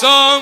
Sometimes 0.00 0.40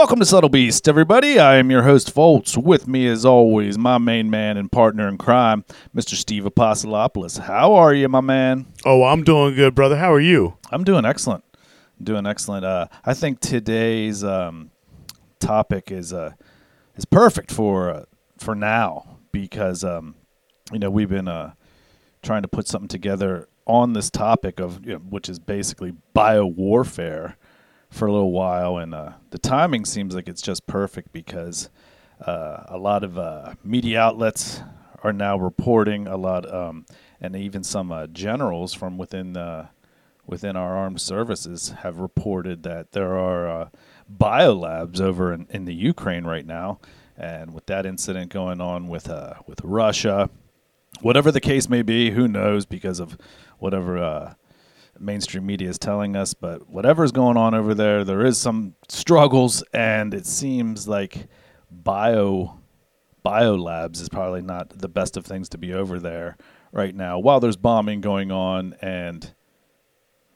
Welcome 0.00 0.20
to 0.20 0.24
Subtle 0.24 0.48
Beast, 0.48 0.88
everybody. 0.88 1.38
I 1.38 1.56
am 1.56 1.70
your 1.70 1.82
host, 1.82 2.14
Foltz. 2.14 2.56
With 2.56 2.88
me, 2.88 3.06
as 3.06 3.26
always, 3.26 3.76
my 3.76 3.98
main 3.98 4.30
man 4.30 4.56
and 4.56 4.72
partner 4.72 5.06
in 5.06 5.18
crime, 5.18 5.62
Mr. 5.94 6.14
Steve 6.14 6.44
Apostolopoulos. 6.44 7.38
How 7.38 7.74
are 7.74 7.92
you, 7.92 8.08
my 8.08 8.22
man? 8.22 8.64
Oh, 8.86 9.04
I'm 9.04 9.22
doing 9.24 9.54
good, 9.54 9.74
brother. 9.74 9.98
How 9.98 10.10
are 10.10 10.18
you? 10.18 10.56
I'm 10.70 10.84
doing 10.84 11.04
excellent. 11.04 11.44
I'm 11.98 12.04
doing 12.06 12.26
excellent. 12.26 12.64
Uh, 12.64 12.86
I 13.04 13.12
think 13.12 13.40
today's 13.40 14.24
um, 14.24 14.70
topic 15.38 15.92
is 15.92 16.14
uh, 16.14 16.32
is 16.96 17.04
perfect 17.04 17.52
for 17.52 17.90
uh, 17.90 18.04
for 18.38 18.54
now 18.54 19.18
because 19.32 19.84
um, 19.84 20.14
you 20.72 20.78
know 20.78 20.88
we've 20.88 21.10
been 21.10 21.28
uh, 21.28 21.52
trying 22.22 22.40
to 22.40 22.48
put 22.48 22.66
something 22.66 22.88
together 22.88 23.50
on 23.66 23.92
this 23.92 24.10
topic 24.10 24.60
of 24.60 24.82
you 24.82 24.94
know, 24.94 25.00
which 25.00 25.28
is 25.28 25.38
basically 25.38 25.92
bio 26.14 26.46
warfare 26.46 27.36
for 27.90 28.06
a 28.06 28.12
little 28.12 28.32
while, 28.32 28.78
and 28.78 28.94
uh, 28.94 29.12
the 29.30 29.38
timing 29.38 29.84
seems 29.84 30.14
like 30.14 30.28
it's 30.28 30.42
just 30.42 30.66
perfect 30.66 31.12
because 31.12 31.68
uh, 32.24 32.64
a 32.68 32.78
lot 32.78 33.02
of 33.02 33.18
uh, 33.18 33.54
media 33.64 34.00
outlets 34.00 34.62
are 35.02 35.12
now 35.12 35.36
reporting 35.36 36.06
a 36.06 36.16
lot, 36.16 36.52
um, 36.52 36.86
and 37.20 37.34
even 37.34 37.64
some 37.64 37.90
uh, 37.90 38.06
generals 38.06 38.72
from 38.72 38.96
within 38.96 39.32
the 39.32 39.68
within 40.26 40.54
our 40.54 40.76
armed 40.76 41.00
services 41.00 41.74
have 41.80 41.98
reported 41.98 42.62
that 42.62 42.92
there 42.92 43.18
are 43.18 43.48
uh, 43.48 43.68
biolabs 44.16 45.00
over 45.00 45.32
in, 45.32 45.46
in 45.50 45.64
the 45.64 45.74
Ukraine 45.74 46.24
right 46.24 46.46
now, 46.46 46.78
and 47.16 47.52
with 47.52 47.66
that 47.66 47.84
incident 47.84 48.30
going 48.30 48.60
on 48.60 48.86
with 48.86 49.10
uh, 49.10 49.34
with 49.46 49.60
Russia, 49.64 50.30
whatever 51.00 51.32
the 51.32 51.40
case 51.40 51.68
may 51.68 51.82
be, 51.82 52.10
who 52.12 52.28
knows 52.28 52.66
because 52.66 53.00
of 53.00 53.18
whatever 53.58 53.98
uh, 53.98 54.34
mainstream 55.00 55.46
media 55.46 55.68
is 55.68 55.78
telling 55.78 56.16
us. 56.16 56.34
But 56.34 56.68
whatever's 56.68 57.12
going 57.12 57.36
on 57.36 57.54
over 57.54 57.74
there, 57.74 58.04
there 58.04 58.24
is 58.24 58.38
some 58.38 58.74
struggles, 58.88 59.62
and 59.72 60.14
it 60.14 60.26
seems 60.26 60.86
like 60.86 61.28
bio 61.70 62.58
biolabs 63.24 64.00
is 64.00 64.08
probably 64.08 64.40
not 64.40 64.70
the 64.70 64.88
best 64.88 65.16
of 65.16 65.26
things 65.26 65.48
to 65.50 65.58
be 65.58 65.74
over 65.74 66.00
there 66.00 66.38
right 66.72 66.94
now 66.94 67.18
while 67.18 67.38
there's 67.38 67.58
bombing 67.58 68.00
going 68.00 68.32
on 68.32 68.74
and 68.80 69.34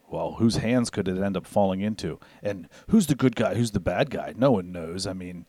well 0.07 0.33
whose 0.33 0.57
hands 0.57 0.91
could 0.91 1.07
it 1.07 1.17
end 1.17 1.35
up 1.35 1.47
falling 1.47 1.81
into 1.81 2.19
and 2.43 2.69
who's 2.89 3.07
the 3.07 3.15
good 3.15 3.35
guy 3.35 3.55
who's 3.55 3.71
the 3.71 3.79
bad 3.79 4.11
guy 4.11 4.33
no 4.37 4.51
one 4.51 4.71
knows 4.71 5.07
i 5.07 5.13
mean 5.13 5.47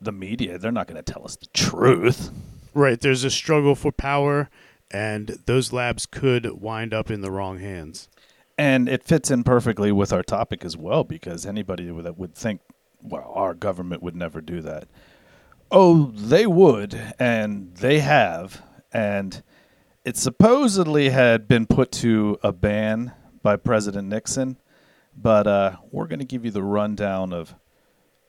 the 0.00 0.10
media 0.10 0.56
they're 0.56 0.72
not 0.72 0.86
going 0.86 0.96
to 0.96 1.12
tell 1.12 1.22
us 1.22 1.36
the 1.36 1.46
truth 1.48 2.30
Right. 2.74 3.00
There's 3.00 3.22
a 3.22 3.30
struggle 3.30 3.76
for 3.76 3.92
power, 3.92 4.50
and 4.90 5.38
those 5.46 5.72
labs 5.72 6.06
could 6.06 6.60
wind 6.60 6.92
up 6.92 7.08
in 7.08 7.20
the 7.20 7.30
wrong 7.30 7.60
hands. 7.60 8.08
And 8.56 8.88
it 8.88 9.02
fits 9.02 9.30
in 9.30 9.44
perfectly 9.44 9.92
with 9.92 10.12
our 10.12 10.22
topic 10.22 10.64
as 10.64 10.76
well 10.76 11.04
because 11.04 11.46
anybody 11.46 11.90
that 11.90 12.18
would 12.18 12.34
think 12.34 12.60
well 13.02 13.32
our 13.34 13.54
government 13.54 14.02
would 14.02 14.16
never 14.16 14.40
do 14.40 14.60
that. 14.60 14.88
Oh 15.70 16.06
they 16.14 16.46
would 16.46 17.14
and 17.18 17.74
they 17.76 18.00
have 18.00 18.62
and 18.92 19.42
it 20.04 20.16
supposedly 20.16 21.08
had 21.08 21.48
been 21.48 21.66
put 21.66 21.90
to 21.90 22.38
a 22.42 22.52
ban 22.52 23.12
by 23.42 23.56
president 23.56 24.08
nixon 24.08 24.58
but 25.16 25.46
uh, 25.46 25.76
we're 25.90 26.06
going 26.06 26.18
to 26.18 26.24
give 26.24 26.44
you 26.44 26.50
the 26.50 26.62
rundown 26.62 27.32
of 27.32 27.54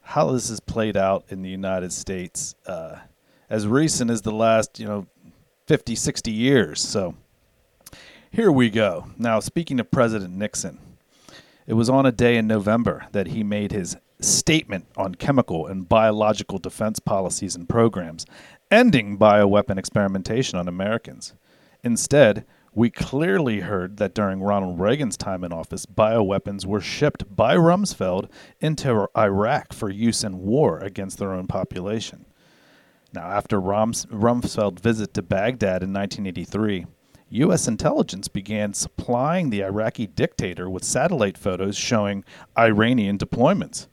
how 0.02 0.32
this 0.32 0.50
has 0.50 0.60
played 0.60 0.98
out 0.98 1.26
in 1.30 1.42
the 1.42 1.50
united 1.50 1.92
states 1.92 2.56
uh, 2.66 2.98
as 3.50 3.68
recent 3.68 4.10
as 4.10 4.22
the 4.24 4.32
last 4.32 4.80
you 4.80 4.88
know 4.88 5.06
50 5.68 5.96
60 5.96 6.32
years 6.32 6.82
so 6.82 7.16
here 8.36 8.52
we 8.52 8.70
go. 8.70 9.06
Now, 9.18 9.40
speaking 9.40 9.80
of 9.80 9.90
President 9.92 10.34
Nixon, 10.36 10.78
it 11.66 11.74
was 11.74 11.90
on 11.90 12.06
a 12.06 12.12
day 12.12 12.36
in 12.36 12.48
November 12.48 13.06
that 13.14 13.28
he 13.28 13.46
made 13.46 13.72
his 13.72 13.96
statement 14.20 14.88
on 14.98 15.16
chemical 15.16 15.68
and 15.68 15.88
biological 15.88 16.58
defense 16.58 17.00
policies 17.00 17.56
and 17.56 17.70
programs, 17.70 18.26
ending 18.70 19.18
bioweapon 19.18 19.78
experimentation 19.78 20.60
on 20.60 20.68
Americans. 20.68 21.34
Instead, 21.82 22.46
we 22.74 22.90
clearly 22.90 23.62
heard 23.62 23.96
that 23.98 24.14
during 24.14 24.42
Ronald 24.42 24.82
Reagan's 24.82 25.16
time 25.16 25.46
in 25.46 25.54
office, 25.54 25.86
bioweapons 25.86 26.66
were 26.66 26.82
shipped 26.82 27.34
by 27.34 27.56
Rumsfeld 27.56 28.30
into 28.60 29.08
Iraq 29.18 29.72
for 29.72 29.90
use 29.90 30.26
in 30.26 30.40
war 30.40 30.80
against 30.80 31.20
their 31.20 31.32
own 31.32 31.48
population. 31.48 32.26
Now, 33.14 33.28
after 33.28 33.62
Rums- 33.62 34.08
Rumsfeld's 34.08 34.82
visit 34.82 35.14
to 35.14 35.22
Baghdad 35.22 35.84
in 35.84 35.94
1983, 35.94 36.86
U.S. 37.36 37.68
intelligence 37.68 38.28
began 38.28 38.74
supplying 38.74 39.50
the 39.50 39.64
Iraqi 39.64 40.08
dictator 40.08 40.70
with 40.70 40.84
satellite 40.84 41.38
photos 41.38 41.78
showing 41.78 42.24
Iranian 42.58 43.18
deployments. 43.18 43.88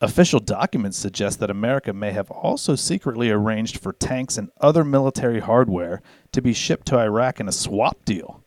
Official 0.00 0.38
documents 0.38 0.96
suggest 0.96 1.40
that 1.40 1.50
America 1.50 1.92
may 1.92 2.12
have 2.12 2.30
also 2.30 2.76
secretly 2.76 3.30
arranged 3.30 3.78
for 3.78 3.92
tanks 3.92 4.38
and 4.38 4.50
other 4.60 4.84
military 4.84 5.40
hardware 5.40 6.00
to 6.30 6.40
be 6.40 6.52
shipped 6.52 6.86
to 6.86 6.98
Iraq 6.98 7.40
in 7.40 7.48
a 7.48 7.52
swap 7.52 8.04
deal. 8.04 8.44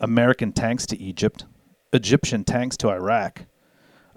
American 0.00 0.50
tanks 0.50 0.86
to 0.86 0.98
Egypt, 0.98 1.44
Egyptian 1.92 2.44
tanks 2.44 2.78
to 2.78 2.88
Iraq. 2.88 3.44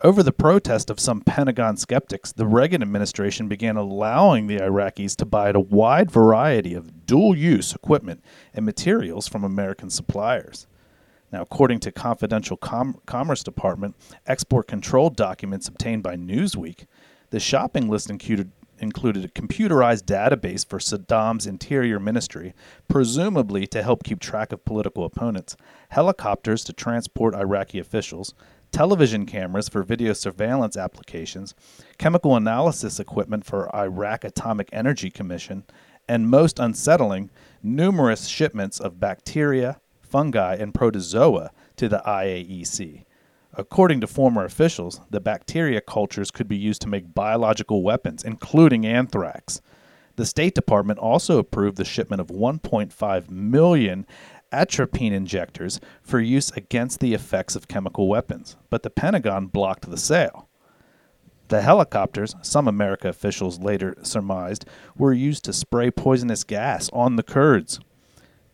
Over 0.04 0.24
the 0.24 0.32
protest 0.32 0.90
of 0.90 1.00
some 1.00 1.22
Pentagon 1.22 1.78
skeptics, 1.78 2.32
the 2.32 2.48
Reagan 2.48 2.82
administration 2.82 3.48
began 3.48 3.78
allowing 3.78 4.48
the 4.48 4.58
Iraqis 4.58 5.16
to 5.18 5.26
buy 5.26 5.52
a 5.52 5.60
wide 5.60 6.10
variety 6.10 6.74
of 6.74 7.06
dual 7.06 7.38
use 7.38 7.76
equipment 7.76 8.24
and 8.52 8.66
materials 8.66 9.28
from 9.28 9.44
American 9.44 9.92
suppliers. 9.92 10.66
Now, 11.32 11.44
according 11.44 11.82
to 11.82 11.92
confidential 11.92 12.58
Com- 12.58 13.00
Commerce 13.06 13.44
Department 13.44 13.96
export 14.26 14.68
control 14.68 15.12
documents 15.12 15.68
obtained 15.68 16.02
by 16.02 16.16
Newsweek, 16.16 16.88
the 17.30 17.40
shopping 17.40 17.88
list 17.88 18.10
included, 18.10 18.52
included 18.80 19.24
a 19.24 19.28
computerized 19.28 20.06
database 20.06 20.68
for 20.68 20.80
Saddam's 20.80 21.46
interior 21.46 22.00
ministry, 22.00 22.56
presumably 22.88 23.68
to 23.68 23.84
help 23.84 24.04
keep 24.04 24.20
track 24.20 24.52
of 24.52 24.66
political 24.66 25.06
opponents, 25.06 25.56
helicopters 25.90 26.64
to 26.64 26.74
transport 26.74 27.36
Iraqi 27.36 27.78
officials, 27.78 28.34
television 28.72 29.26
cameras 29.26 29.70
for 29.70 29.84
video 29.84 30.14
surveillance 30.14 30.78
applications, 30.78 31.54
chemical 31.98 32.36
analysis 32.36 33.00
equipment 33.00 33.46
for 33.46 33.74
Iraq 33.76 34.24
Atomic 34.24 34.70
Energy 34.72 35.10
Commission, 35.10 35.64
and 36.08 36.30
most 36.30 36.60
unsettling, 36.60 37.30
numerous 37.62 38.28
shipments 38.28 38.80
of 38.80 39.00
bacteria, 39.00 39.80
fungi, 40.02 40.56
and 40.56 40.74
protozoa 40.74 41.52
to 41.76 41.88
the 41.88 42.02
IAEC. 42.06 43.06
According 43.54 44.00
to 44.02 44.08
former 44.08 44.46
officials, 44.46 45.02
the 45.10 45.20
bacteria 45.20 45.82
cultures 45.82 46.32
could 46.32 46.48
be 46.48 46.58
used 46.58 46.82
to 46.84 46.90
make 46.90 47.14
biological 47.14 47.84
weapons, 47.84 48.24
including 48.24 48.86
anthrax. 48.86 49.62
The 50.16 50.26
State 50.26 50.56
Department 50.56 51.00
also 51.00 51.38
approved 51.38 51.78
the 51.78 51.86
shipment 51.86 52.22
of 52.22 52.28
1.5 52.28 53.30
million 53.30 54.06
atropine 54.52 55.14
injectors 55.14 55.80
for 56.02 56.20
use 56.20 56.52
against 56.52 57.00
the 57.00 57.14
effects 57.14 57.56
of 57.56 57.68
chemical 57.68 58.08
weapons, 58.08 58.58
but 58.70 58.84
the 58.84 58.90
Pentagon 58.90 59.48
blocked 59.48 59.90
the 59.90 59.98
sale. 59.98 60.48
The 61.48 61.62
helicopters, 61.62 62.36
some 62.42 62.68
America 62.68 63.10
officials 63.10 63.60
later 63.60 63.96
surmised, 64.04 64.66
were 64.98 65.12
used 65.12 65.44
to 65.46 65.54
spray 65.54 65.92
poisonous 65.92 66.46
gas 66.46 66.90
on 66.94 67.18
the 67.18 67.24
Kurds. 67.24 67.80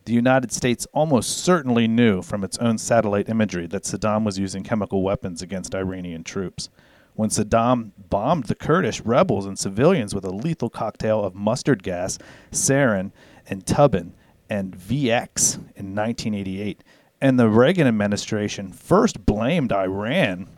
The 0.04 0.14
United 0.14 0.50
States 0.50 0.86
almost 0.92 1.38
certainly 1.38 1.86
knew 1.86 2.22
from 2.22 2.42
its 2.42 2.58
own 2.58 2.78
satellite 2.78 3.28
imagery 3.28 3.66
that 3.68 3.84
Saddam 3.84 4.24
was 4.24 4.38
using 4.38 4.64
chemical 4.64 5.02
weapons 5.02 5.42
against 5.42 5.74
Iranian 5.74 6.24
troops. 6.24 6.70
When 7.14 7.30
Saddam 7.30 7.92
bombed 8.08 8.44
the 8.44 8.54
Kurdish 8.54 9.00
rebels 9.02 9.44
and 9.44 9.58
civilians 9.58 10.14
with 10.14 10.24
a 10.24 10.30
lethal 10.30 10.70
cocktail 10.70 11.22
of 11.22 11.34
mustard 11.34 11.82
gas, 11.82 12.18
sarin, 12.50 13.12
and 13.46 13.64
tabun, 13.64 14.12
and 14.48 14.76
VX 14.76 15.56
in 15.76 15.94
1988, 15.94 16.82
and 17.20 17.38
the 17.38 17.48
Reagan 17.48 17.86
administration 17.86 18.72
first 18.72 19.24
blamed 19.26 19.72
Iran 19.72 20.48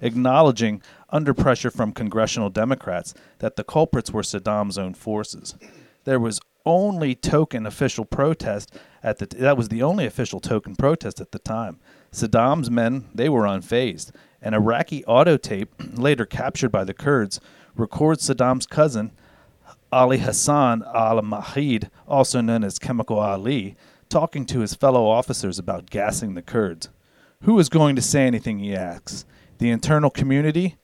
acknowledging 0.00 0.82
under 1.10 1.32
pressure 1.32 1.70
from 1.70 1.92
congressional 1.92 2.50
Democrats 2.50 3.14
that 3.38 3.56
the 3.56 3.64
culprits 3.64 4.10
were 4.10 4.22
Saddam's 4.22 4.78
own 4.78 4.94
forces. 4.94 5.54
There 6.04 6.20
was 6.20 6.40
only 6.66 7.14
token 7.14 7.64
official 7.64 8.04
protest 8.04 8.74
at 9.02 9.18
the 9.18 9.26
that 9.26 9.56
was 9.56 9.68
the 9.68 9.82
only 9.82 10.04
official 10.04 10.40
token 10.40 10.76
protest 10.76 11.20
at 11.20 11.32
the 11.32 11.38
time. 11.38 11.78
Saddam's 12.12 12.70
men, 12.70 13.08
they 13.14 13.28
were 13.28 13.42
unfazed. 13.42 14.12
An 14.42 14.54
Iraqi 14.54 15.04
auto 15.04 15.36
tape, 15.36 15.72
later 15.94 16.26
captured 16.26 16.70
by 16.70 16.84
the 16.84 16.94
Kurds, 16.94 17.40
records 17.74 18.28
Saddam's 18.28 18.66
cousin, 18.66 19.12
Ali 19.92 20.18
Hassan 20.18 20.84
al 20.94 21.22
Majid, 21.22 21.90
also 22.06 22.40
known 22.40 22.64
as 22.64 22.78
Chemical 22.78 23.18
Ali, 23.18 23.76
talking 24.08 24.44
to 24.46 24.60
his 24.60 24.74
fellow 24.74 25.06
officers 25.06 25.58
about 25.58 25.90
gassing 25.90 26.34
the 26.34 26.42
Kurds. 26.42 26.88
Who 27.42 27.58
is 27.58 27.68
going 27.68 27.96
to 27.96 28.02
say 28.02 28.26
anything, 28.26 28.58
he 28.58 28.74
asks. 28.74 29.24
The 29.58 29.70
internal 29.70 30.10
community? 30.10 30.76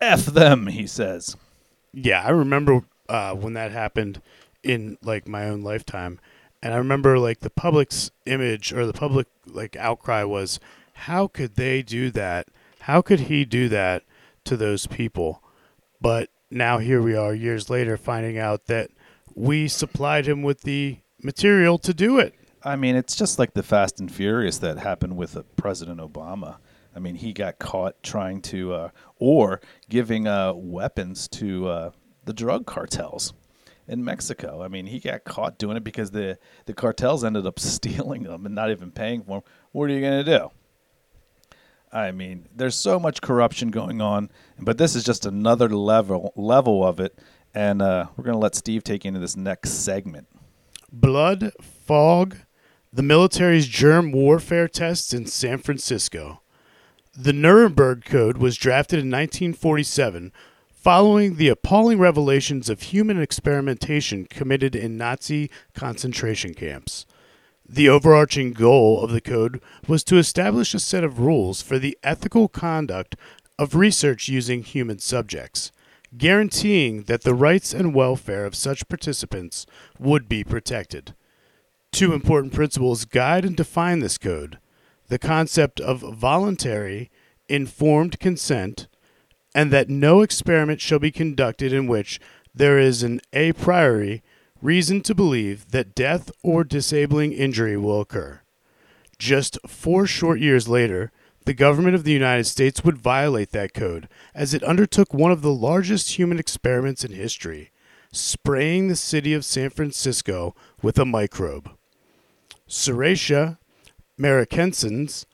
F 0.00 0.26
them, 0.26 0.66
he 0.68 0.86
says. 0.86 1.36
Yeah, 1.92 2.22
I 2.22 2.30
remember 2.30 2.82
uh, 3.08 3.34
when 3.34 3.54
that 3.54 3.72
happened 3.72 4.20
in 4.62 4.98
like 5.02 5.28
my 5.28 5.48
own 5.48 5.62
lifetime, 5.62 6.20
and 6.62 6.74
I 6.74 6.76
remember 6.76 7.18
like 7.18 7.40
the 7.40 7.50
public's 7.50 8.10
image 8.26 8.72
or 8.72 8.86
the 8.86 8.92
public 8.92 9.26
like 9.46 9.76
outcry 9.76 10.24
was, 10.24 10.60
how 10.92 11.26
could 11.28 11.54
they 11.54 11.82
do 11.82 12.10
that? 12.10 12.48
How 12.80 13.02
could 13.02 13.20
he 13.20 13.44
do 13.44 13.68
that 13.68 14.02
to 14.44 14.56
those 14.56 14.86
people? 14.86 15.42
But 16.00 16.30
now 16.50 16.78
here 16.78 17.02
we 17.02 17.14
are 17.14 17.34
years 17.34 17.68
later 17.70 17.96
finding 17.96 18.38
out 18.38 18.66
that 18.66 18.90
we 19.34 19.68
supplied 19.68 20.26
him 20.26 20.42
with 20.42 20.62
the 20.62 20.98
material 21.22 21.78
to 21.78 21.94
do 21.94 22.18
it. 22.18 22.34
I 22.62 22.76
mean, 22.76 22.96
it's 22.96 23.14
just 23.14 23.38
like 23.38 23.54
the 23.54 23.62
Fast 23.62 24.00
and 24.00 24.10
Furious 24.10 24.58
that 24.58 24.78
happened 24.78 25.16
with 25.16 25.36
uh, 25.36 25.42
President 25.56 26.00
Obama. 26.00 26.56
I 26.94 26.98
mean, 26.98 27.14
he 27.14 27.32
got 27.32 27.58
caught 27.58 28.02
trying 28.02 28.42
to, 28.42 28.74
uh, 28.74 28.90
or 29.16 29.60
giving 29.88 30.26
uh, 30.26 30.52
weapons 30.54 31.28
to 31.28 31.68
uh, 31.68 31.90
the 32.24 32.32
drug 32.32 32.66
cartels 32.66 33.32
in 33.86 34.04
Mexico. 34.04 34.62
I 34.62 34.68
mean, 34.68 34.86
he 34.86 34.98
got 34.98 35.24
caught 35.24 35.58
doing 35.58 35.76
it 35.76 35.84
because 35.84 36.10
the, 36.10 36.38
the 36.66 36.74
cartels 36.74 37.24
ended 37.24 37.46
up 37.46 37.58
stealing 37.60 38.24
them 38.24 38.44
and 38.44 38.54
not 38.54 38.70
even 38.70 38.90
paying 38.90 39.22
for 39.22 39.40
them. 39.40 39.42
What 39.72 39.84
are 39.84 39.92
you 39.92 40.00
going 40.00 40.24
to 40.24 40.38
do? 40.38 40.50
I 41.92 42.12
mean, 42.12 42.48
there's 42.54 42.78
so 42.78 42.98
much 42.98 43.20
corruption 43.20 43.70
going 43.70 44.00
on, 44.00 44.30
but 44.58 44.78
this 44.78 44.94
is 44.94 45.04
just 45.04 45.26
another 45.26 45.68
level 45.68 46.32
level 46.36 46.86
of 46.86 47.00
it. 47.00 47.18
And 47.54 47.80
uh, 47.80 48.06
we're 48.16 48.24
going 48.24 48.34
to 48.34 48.40
let 48.40 48.54
Steve 48.54 48.84
take 48.84 49.04
into 49.04 49.20
this 49.20 49.36
next 49.36 49.70
segment. 49.70 50.28
Blood, 50.92 51.52
fog, 51.60 52.36
the 52.92 53.02
military's 53.02 53.66
germ 53.66 54.12
warfare 54.12 54.68
tests 54.68 55.12
in 55.12 55.26
San 55.26 55.58
Francisco. 55.58 56.42
The 57.16 57.32
Nuremberg 57.32 58.04
Code 58.04 58.38
was 58.38 58.56
drafted 58.56 58.98
in 58.98 59.06
1947 59.06 60.32
following 60.70 61.34
the 61.34 61.48
appalling 61.48 61.98
revelations 61.98 62.70
of 62.70 62.82
human 62.82 63.20
experimentation 63.20 64.24
committed 64.24 64.76
in 64.76 64.96
Nazi 64.96 65.50
concentration 65.74 66.54
camps. 66.54 67.04
The 67.68 67.88
overarching 67.88 68.52
goal 68.52 69.02
of 69.02 69.10
the 69.10 69.20
code 69.20 69.60
was 69.86 70.02
to 70.04 70.16
establish 70.16 70.72
a 70.72 70.78
set 70.78 71.04
of 71.04 71.18
rules 71.18 71.60
for 71.60 71.78
the 71.78 71.98
ethical 72.02 72.48
conduct 72.48 73.14
of 73.58 73.74
research 73.74 74.26
using 74.26 74.62
human 74.62 74.98
subjects, 75.00 75.70
guaranteeing 76.16 77.02
that 77.04 77.24
the 77.24 77.34
rights 77.34 77.74
and 77.74 77.94
welfare 77.94 78.46
of 78.46 78.54
such 78.54 78.88
participants 78.88 79.66
would 79.98 80.30
be 80.30 80.42
protected. 80.42 81.14
Two 81.92 82.14
important 82.14 82.54
principles 82.54 83.04
guide 83.04 83.44
and 83.44 83.56
define 83.56 84.00
this 84.00 84.18
code 84.18 84.58
the 85.08 85.18
concept 85.18 85.80
of 85.80 86.00
voluntary, 86.00 87.10
informed 87.48 88.20
consent, 88.20 88.88
and 89.54 89.70
that 89.70 89.88
no 89.88 90.20
experiment 90.20 90.82
shall 90.82 90.98
be 90.98 91.10
conducted 91.10 91.72
in 91.72 91.86
which 91.86 92.20
there 92.54 92.78
is 92.78 93.02
an 93.02 93.18
a 93.32 93.52
priori 93.52 94.22
reason 94.60 95.00
to 95.02 95.14
believe 95.14 95.70
that 95.70 95.94
death 95.94 96.30
or 96.42 96.64
disabling 96.64 97.32
injury 97.32 97.76
will 97.76 98.00
occur. 98.00 98.40
Just 99.18 99.58
four 99.66 100.06
short 100.06 100.40
years 100.40 100.68
later, 100.68 101.12
the 101.44 101.54
government 101.54 101.94
of 101.94 102.04
the 102.04 102.12
United 102.12 102.44
States 102.44 102.84
would 102.84 102.98
violate 102.98 103.52
that 103.52 103.72
code 103.72 104.08
as 104.34 104.52
it 104.52 104.62
undertook 104.62 105.14
one 105.14 105.32
of 105.32 105.42
the 105.42 105.52
largest 105.52 106.18
human 106.18 106.38
experiments 106.38 107.04
in 107.04 107.12
history, 107.12 107.70
spraying 108.12 108.88
the 108.88 108.96
city 108.96 109.32
of 109.32 109.44
San 109.44 109.70
Francisco 109.70 110.54
with 110.82 110.98
a 110.98 111.04
microbe. 111.04 111.70
Serratia 112.68 113.58
marcescens 114.18 115.24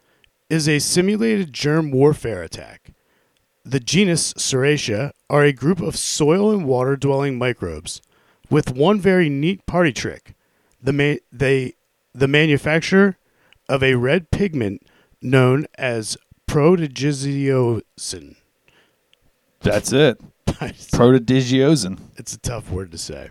is 0.49 0.69
a 0.69 0.79
simulated 0.79 1.53
germ 1.53 1.91
warfare 1.91 2.43
attack. 2.43 2.93
The 3.65 3.81
genus 3.81 4.35
Serratia 4.35 5.13
are 5.31 5.43
a 5.43 5.53
group 5.53 5.81
of 5.81 5.97
soil 5.97 6.53
and 6.53 6.67
water 6.67 6.97
dwelling 6.97 7.39
microbes 7.39 8.03
with 8.51 8.73
one 8.73 9.01
very 9.01 9.29
neat 9.29 9.65
party 9.67 9.93
trick. 9.93 10.35
The, 10.83 10.93
ma- 10.93 11.21
they, 11.33 11.75
the 12.15 12.29
manufacture 12.29 13.17
of 13.69 13.83
a 13.83 13.95
red 13.95 14.31
pigment 14.31 14.87
known 15.23 15.67
as 15.77 16.17
prodigiosin. 16.49 18.37
That's 19.61 19.93
it. 19.93 20.21
Prodigiosin. 20.47 21.99
it's 22.17 22.35
a 22.35 22.39
tough 22.39 22.71
word 22.71 22.93
to 22.93 22.99
say. 22.99 23.31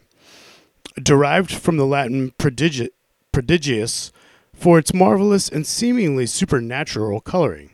Derived 1.02 1.52
from 1.52 1.78
the 1.78 1.86
Latin 1.86 2.32
prodigi- 2.38 2.90
prodigious 3.32 4.12
for 4.54 4.78
its 4.80 4.94
marvelous 4.94 5.48
and 5.50 5.66
seemingly 5.66 6.26
supernatural 6.26 7.22
coloring. 7.22 7.70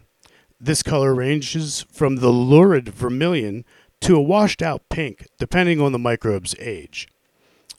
This 0.60 0.84
color 0.84 1.16
ranges 1.16 1.86
from 1.92 2.18
the 2.18 2.30
lurid 2.30 2.90
vermilion 2.90 3.64
to 4.02 4.16
a 4.16 4.22
washed 4.22 4.62
out 4.62 4.88
pink, 4.90 5.28
depending 5.38 5.80
on 5.80 5.92
the 5.92 6.00
microbe's 6.00 6.56
age. 6.60 7.08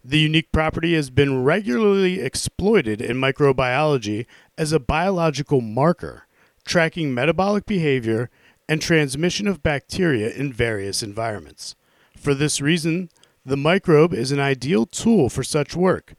The 0.03 0.19
unique 0.19 0.51
property 0.51 0.95
has 0.95 1.11
been 1.11 1.45
regularly 1.45 2.21
exploited 2.21 3.03
in 3.03 3.19
microbiology 3.19 4.25
as 4.57 4.73
a 4.73 4.81
biological 4.81 5.61
marker, 5.61 6.27
tracking 6.65 7.13
metabolic 7.13 7.67
behavior 7.67 8.31
and 8.67 8.81
transmission 8.81 9.47
of 9.47 9.63
bacteria 9.63 10.31
in 10.31 10.53
various 10.53 11.03
environments. 11.03 11.75
For 12.17 12.35
this 12.35 12.63
reason, 12.63 13.11
the 13.45 13.57
microbe 13.57 14.15
is 14.15 14.33
an 14.33 14.41
ideal 14.41 14.87
tool 14.87 15.29
for 15.29 15.43
such 15.43 15.77
work, 15.77 16.15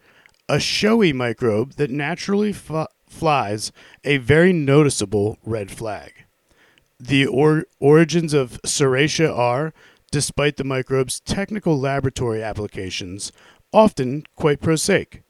a 0.48 0.60
showy 0.60 1.12
microbe 1.12 1.74
that 1.74 1.90
naturally 1.90 2.52
f- 2.52 2.88
flies 3.08 3.72
a 4.04 4.18
very 4.18 4.54
noticeable 4.54 5.38
red 5.44 5.72
flag. 5.72 6.26
The 7.00 7.26
or- 7.26 7.66
origins 7.80 8.34
of 8.34 8.62
Serratia 8.64 9.36
are, 9.36 9.74
despite 10.12 10.58
the 10.58 10.64
microbe's 10.64 11.20
technical 11.22 11.80
laboratory 11.80 12.44
applications, 12.44 13.32
often 13.74 14.24
quite 14.36 14.62
prosaic. 14.62 15.24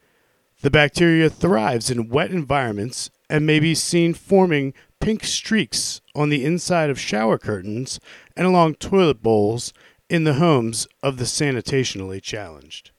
The 0.61 0.69
bacteria 0.69 1.29
thrives 1.29 1.89
in 1.89 2.09
wet 2.09 2.31
environments 2.31 3.09
and 3.29 3.45
may 3.45 3.59
be 3.59 3.73
seen 3.73 4.13
forming 4.13 4.73
pink 4.99 5.23
streaks 5.23 6.01
on 6.13 6.29
the 6.29 6.45
inside 6.45 6.89
of 6.89 6.99
shower 6.99 7.37
curtains 7.37 7.99
and 8.35 8.45
along 8.45 8.75
toilet 8.75 9.23
bowls 9.23 9.73
in 10.09 10.23
the 10.23 10.35
homes 10.35 10.87
of 11.01 11.17
the 11.17 11.23
sanitationally 11.23 12.21
challenged. 12.21 12.91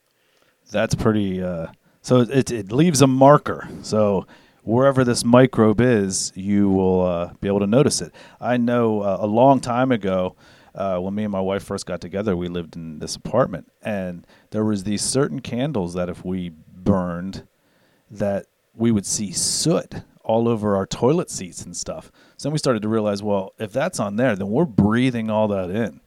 That's 0.71 0.95
pretty. 0.95 1.43
Uh, 1.43 1.69
so 2.01 2.21
it 2.21 2.51
it 2.51 2.73
leaves 2.73 3.03
a 3.03 3.07
marker. 3.07 3.69
So 3.83 4.27
wherever 4.63 5.05
this 5.05 5.25
microbe 5.25 5.81
is, 5.81 6.33
you 6.35 6.71
will 6.71 7.03
uh, 7.03 7.33
be 7.41 7.49
able 7.49 7.61
to 7.61 7.67
notice 7.67 8.01
it. 8.01 8.13
I 8.41 8.57
know 8.57 9.03
uh, 9.03 9.19
a 9.21 9.27
long 9.27 9.61
time 9.61 9.93
ago. 9.93 10.35
Uh, 10.75 10.99
when 10.99 11.15
me 11.15 11.25
and 11.25 11.33
my 11.33 11.41
wife 11.41 11.63
first 11.63 11.87
got 11.87 12.01
together, 12.01 12.37
we 12.37 12.49
lived 12.49 12.77
in 12.77 12.99
this 12.99 13.17
apartment, 13.17 13.71
and 13.83 14.27
there 14.51 14.65
was 14.65 14.85
these 14.85 15.03
certain 15.03 15.41
candles 15.41 15.95
that 15.95 16.09
if 16.09 16.25
we 16.25 16.51
burned, 16.51 17.47
that 18.11 18.47
we 18.75 18.91
would 18.91 19.07
see 19.07 19.33
soot 19.33 20.03
all 20.25 20.49
over 20.49 20.77
our 20.77 20.87
toilet 20.87 21.31
seats 21.31 21.63
and 21.63 21.77
stuff. 21.77 22.11
So 22.37 22.49
then 22.49 22.53
we 22.53 22.59
started 22.59 22.83
to 22.83 22.89
realize, 22.89 23.23
well, 23.23 23.53
if 23.59 23.73
that's 23.73 24.01
on 24.01 24.17
there, 24.17 24.37
then 24.37 24.49
we're 24.49 24.65
breathing 24.65 25.31
all 25.31 25.49
that 25.49 25.71
in. 25.71 26.01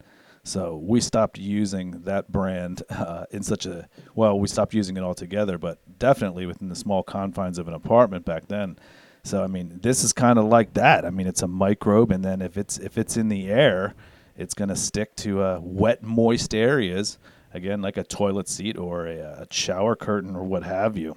So 0.44 0.78
we 0.78 1.02
stopped 1.02 1.40
using 1.40 2.02
that 2.04 2.32
brand 2.32 2.84
uh, 2.90 3.26
in 3.32 3.44
such 3.44 3.66
a 3.66 3.90
well. 4.14 4.40
We 4.40 4.48
stopped 4.48 4.74
using 4.74 4.96
it 4.96 5.02
altogether, 5.02 5.58
but 5.58 5.80
definitely 6.00 6.46
within 6.46 6.70
the 6.70 6.76
small 6.76 7.04
confines 7.04 7.58
of 7.58 7.68
an 7.68 7.74
apartment 7.74 8.26
back 8.26 8.48
then. 8.48 8.78
So 9.24 9.44
I 9.44 9.48
mean, 9.48 9.80
this 9.82 10.04
is 10.04 10.14
kind 10.14 10.38
of 10.38 10.46
like 10.46 10.74
that. 10.76 11.04
I 11.04 11.10
mean, 11.10 11.26
it's 11.26 11.42
a 11.42 11.48
microbe, 11.48 12.12
and 12.12 12.24
then 12.24 12.42
if 12.42 12.58
it's 12.58 12.78
if 12.78 12.98
it's 12.98 13.18
in 13.18 13.28
the 13.28 13.48
air, 13.50 13.96
it's 14.36 14.54
going 14.54 14.70
to 14.70 14.76
stick 14.76 15.16
to 15.18 15.42
uh, 15.42 15.60
wet, 15.62 16.04
moist 16.04 16.54
areas. 16.54 17.18
Again, 17.54 17.82
like 17.82 17.98
a 17.98 18.04
toilet 18.04 18.50
seat 18.50 18.78
or 18.78 19.08
a, 19.08 19.20
a 19.20 19.48
shower 19.50 19.96
curtain 19.96 20.36
or 20.36 20.44
what 20.44 20.64
have 20.64 20.98
you. 20.98 21.16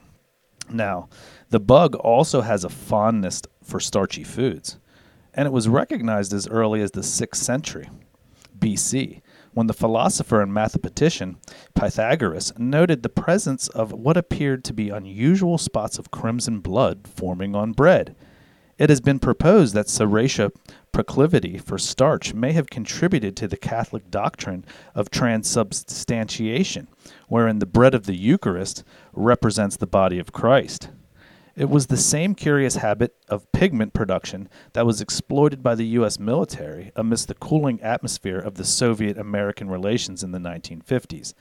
Now, 0.70 1.08
the 1.48 1.60
bug 1.60 1.94
also 1.96 2.42
has 2.42 2.62
a 2.64 2.68
fondness 2.68 3.42
for 3.62 3.80
starchy 3.80 4.22
foods, 4.22 4.78
and 5.34 5.46
it 5.46 5.52
was 5.52 5.68
recognized 5.68 6.32
as 6.32 6.46
early 6.46 6.82
as 6.82 6.90
the 6.90 7.00
6th 7.00 7.36
century 7.36 7.88
BC 8.58 9.22
when 9.54 9.66
the 9.66 9.72
philosopher 9.72 10.40
and 10.40 10.52
mathematician 10.52 11.38
Pythagoras 11.74 12.52
noted 12.58 13.02
the 13.02 13.08
presence 13.08 13.68
of 13.68 13.92
what 13.92 14.16
appeared 14.16 14.62
to 14.64 14.72
be 14.72 14.90
unusual 14.90 15.58
spots 15.58 15.98
of 15.98 16.10
crimson 16.10 16.60
blood 16.60 17.08
forming 17.08 17.54
on 17.54 17.72
bread. 17.72 18.14
It 18.78 18.90
has 18.90 19.00
been 19.00 19.18
proposed 19.18 19.74
that 19.74 19.86
Serratia 19.86 20.52
proclivity 20.92 21.58
for 21.58 21.78
starch 21.78 22.34
may 22.34 22.52
have 22.52 22.70
contributed 22.70 23.36
to 23.36 23.48
the 23.48 23.56
Catholic 23.56 24.10
doctrine 24.10 24.64
of 24.94 25.10
transubstantiation, 25.10 26.88
wherein 27.28 27.58
the 27.58 27.66
bread 27.66 27.94
of 27.94 28.06
the 28.06 28.16
Eucharist 28.16 28.84
represents 29.12 29.76
the 29.76 29.86
body 29.86 30.18
of 30.18 30.32
Christ. 30.32 30.90
It 31.58 31.68
was 31.68 31.88
the 31.88 31.96
same 31.96 32.36
curious 32.36 32.76
habit 32.76 33.16
of 33.28 33.50
pigment 33.50 33.92
production 33.92 34.48
that 34.74 34.86
was 34.86 35.00
exploited 35.00 35.60
by 35.60 35.74
the 35.74 35.86
U.S. 35.86 36.18
military 36.18 36.92
amidst 36.94 37.26
the 37.26 37.34
cooling 37.34 37.82
atmosphere 37.82 38.38
of 38.38 38.54
the 38.54 38.64
Soviet 38.64 39.18
American 39.18 39.68
relations 39.68 40.22
in 40.22 40.30
the 40.30 40.38
1950s. 40.38 41.34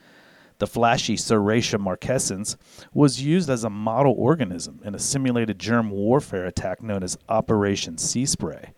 The 0.60 0.66
flashy 0.66 1.18
Serratia 1.18 1.80
marcescens 1.80 2.58
was 2.92 3.22
used 3.22 3.48
as 3.48 3.64
a 3.64 3.70
model 3.70 4.16
organism 4.18 4.82
in 4.84 4.96
a 4.96 5.00
simulated 5.00 5.60
germ 5.60 5.92
warfare 5.92 6.48
attack 6.48 6.82
known 6.82 7.04
as 7.04 7.20
Operation 7.30 8.00
Sea 8.00 8.26
Spray. 8.26 8.74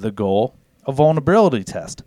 The 0.00 0.10
goal? 0.10 0.56
A 0.86 0.92
vulnerability 0.92 1.62
test 1.62 2.04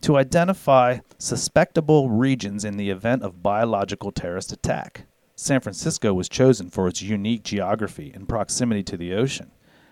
to 0.00 0.16
identify 0.16 1.00
suspectable 1.18 2.08
regions 2.10 2.64
in 2.64 2.78
the 2.78 2.88
event 2.88 3.22
of 3.22 3.42
biological 3.42 4.10
terrorist 4.10 4.52
attack. 4.52 5.04
San 5.34 5.60
Francisco 5.60 6.14
was 6.14 6.30
chosen 6.30 6.70
for 6.70 6.88
its 6.88 7.02
unique 7.02 7.42
geography 7.42 8.10
and 8.14 8.26
proximity 8.26 8.82
to 8.84 8.96
the 8.96 9.12
ocean, 9.12 9.50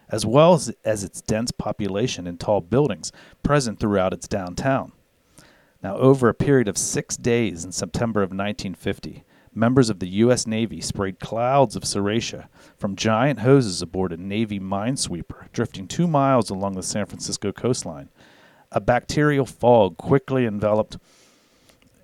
as 0.08 0.24
well 0.24 0.54
as, 0.54 0.72
as 0.86 1.04
its 1.04 1.20
dense 1.20 1.50
population 1.52 2.26
and 2.26 2.40
tall 2.40 2.62
buildings 2.62 3.12
present 3.42 3.78
throughout 3.78 4.14
its 4.14 4.26
downtown. 4.26 4.92
Now, 5.82 5.96
over 5.96 6.30
a 6.30 6.34
period 6.34 6.66
of 6.66 6.78
six 6.78 7.14
days 7.14 7.62
in 7.62 7.72
September 7.72 8.20
of 8.22 8.30
1950, 8.30 9.22
members 9.56 9.90
of 9.90 9.98
the 9.98 10.08
U.S. 10.08 10.46
Navy 10.46 10.80
sprayed 10.80 11.20
clouds 11.20 11.76
of 11.76 11.84
Serratia 11.84 12.48
from 12.76 12.96
giant 12.96 13.40
hoses 13.40 13.82
aboard 13.82 14.12
a 14.12 14.16
Navy 14.16 14.58
minesweeper 14.58 15.50
drifting 15.52 15.86
two 15.86 16.06
miles 16.06 16.50
along 16.50 16.74
the 16.74 16.82
San 16.82 17.06
Francisco 17.06 17.52
coastline. 17.52 18.08
A 18.72 18.80
bacterial 18.80 19.46
fog 19.46 19.96
quickly 19.96 20.46
enveloped 20.46 20.96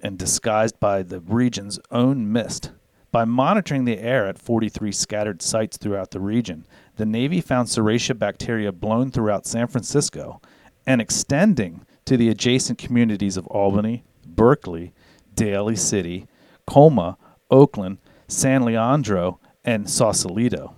and 0.02 0.18
disguised 0.18 0.78
by 0.80 1.02
the 1.02 1.20
region's 1.20 1.78
own 1.90 2.30
mist. 2.30 2.70
By 3.12 3.24
monitoring 3.24 3.84
the 3.84 3.98
air 3.98 4.28
at 4.28 4.38
43 4.38 4.92
scattered 4.92 5.42
sites 5.42 5.76
throughout 5.76 6.12
the 6.12 6.20
region, 6.20 6.64
the 6.96 7.06
Navy 7.06 7.40
found 7.40 7.68
Serratia 7.68 8.16
bacteria 8.16 8.70
blown 8.70 9.10
throughout 9.10 9.46
San 9.46 9.66
Francisco 9.66 10.40
and 10.86 11.00
extending 11.00 11.84
to 12.04 12.16
the 12.16 12.28
adjacent 12.28 12.78
communities 12.78 13.36
of 13.36 13.46
Albany, 13.48 14.04
Berkeley, 14.24 14.92
Daly 15.34 15.76
City, 15.76 16.26
Colma, 16.66 17.16
Oakland, 17.50 17.98
San 18.28 18.64
Leandro, 18.64 19.40
and 19.64 19.88
Sausalito. 19.88 20.74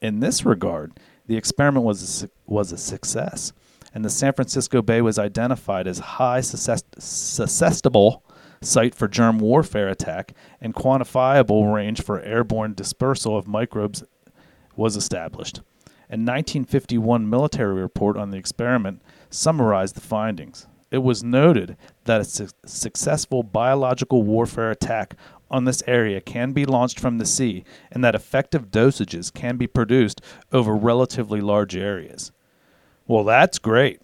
In 0.00 0.20
this 0.20 0.44
regard, 0.44 0.98
the 1.26 1.36
experiment 1.36 1.84
was 1.84 2.24
a, 2.24 2.30
was 2.46 2.72
a 2.72 2.78
success, 2.78 3.52
and 3.94 4.04
the 4.04 4.10
San 4.10 4.32
Francisco 4.32 4.82
Bay 4.82 5.00
was 5.00 5.18
identified 5.18 5.86
as 5.86 5.98
high 5.98 6.40
susceptible 6.40 8.24
site 8.60 8.94
for 8.94 9.08
germ 9.08 9.38
warfare 9.38 9.88
attack 9.88 10.34
and 10.60 10.74
quantifiable 10.74 11.72
range 11.72 12.02
for 12.02 12.20
airborne 12.20 12.74
dispersal 12.74 13.36
of 13.36 13.46
microbes 13.46 14.04
was 14.76 14.96
established. 14.96 15.58
A 16.08 16.16
1951 16.16 17.28
military 17.28 17.80
report 17.80 18.16
on 18.16 18.30
the 18.30 18.36
experiment 18.36 19.02
summarized 19.30 19.96
the 19.96 20.00
findings. 20.00 20.66
It 20.90 20.98
was 20.98 21.24
noted 21.24 21.78
that 22.04 22.20
a 22.20 22.24
su- 22.24 22.48
successful 22.66 23.42
biological 23.42 24.22
warfare 24.22 24.70
attack 24.70 25.16
on 25.52 25.64
this 25.64 25.82
area 25.86 26.20
can 26.20 26.52
be 26.52 26.64
launched 26.64 26.98
from 26.98 27.18
the 27.18 27.26
sea 27.26 27.64
and 27.90 28.02
that 28.02 28.14
effective 28.14 28.70
dosages 28.70 29.32
can 29.32 29.56
be 29.56 29.66
produced 29.66 30.20
over 30.50 30.74
relatively 30.74 31.40
large 31.40 31.76
areas. 31.76 32.32
Well, 33.06 33.24
that's 33.24 33.58
great. 33.58 34.00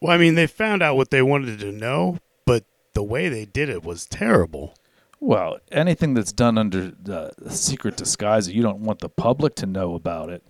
Well, 0.00 0.12
I 0.12 0.18
mean, 0.18 0.34
they 0.34 0.46
found 0.46 0.82
out 0.82 0.96
what 0.96 1.10
they 1.10 1.22
wanted 1.22 1.60
to 1.60 1.72
know, 1.72 2.18
but 2.44 2.64
the 2.94 3.02
way 3.02 3.28
they 3.28 3.44
did 3.44 3.68
it 3.68 3.84
was 3.84 4.06
terrible. 4.06 4.74
Well, 5.20 5.58
anything 5.72 6.14
that's 6.14 6.32
done 6.32 6.58
under 6.58 6.90
the 6.90 7.32
secret 7.48 7.96
disguise 7.96 8.46
that 8.46 8.54
you 8.54 8.62
don't 8.62 8.80
want 8.80 9.00
the 9.00 9.08
public 9.08 9.54
to 9.56 9.66
know 9.66 9.94
about 9.94 10.30
it 10.30 10.42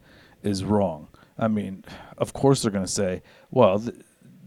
is 0.43 0.65
wrong. 0.65 1.09
I 1.39 1.49
mean, 1.49 1.85
of 2.19 2.33
course 2.33 2.63
they're 2.63 2.73
going 2.73 2.85
to 2.85 2.91
say, 2.91 3.23
well, 3.51 3.79
th- 3.79 3.95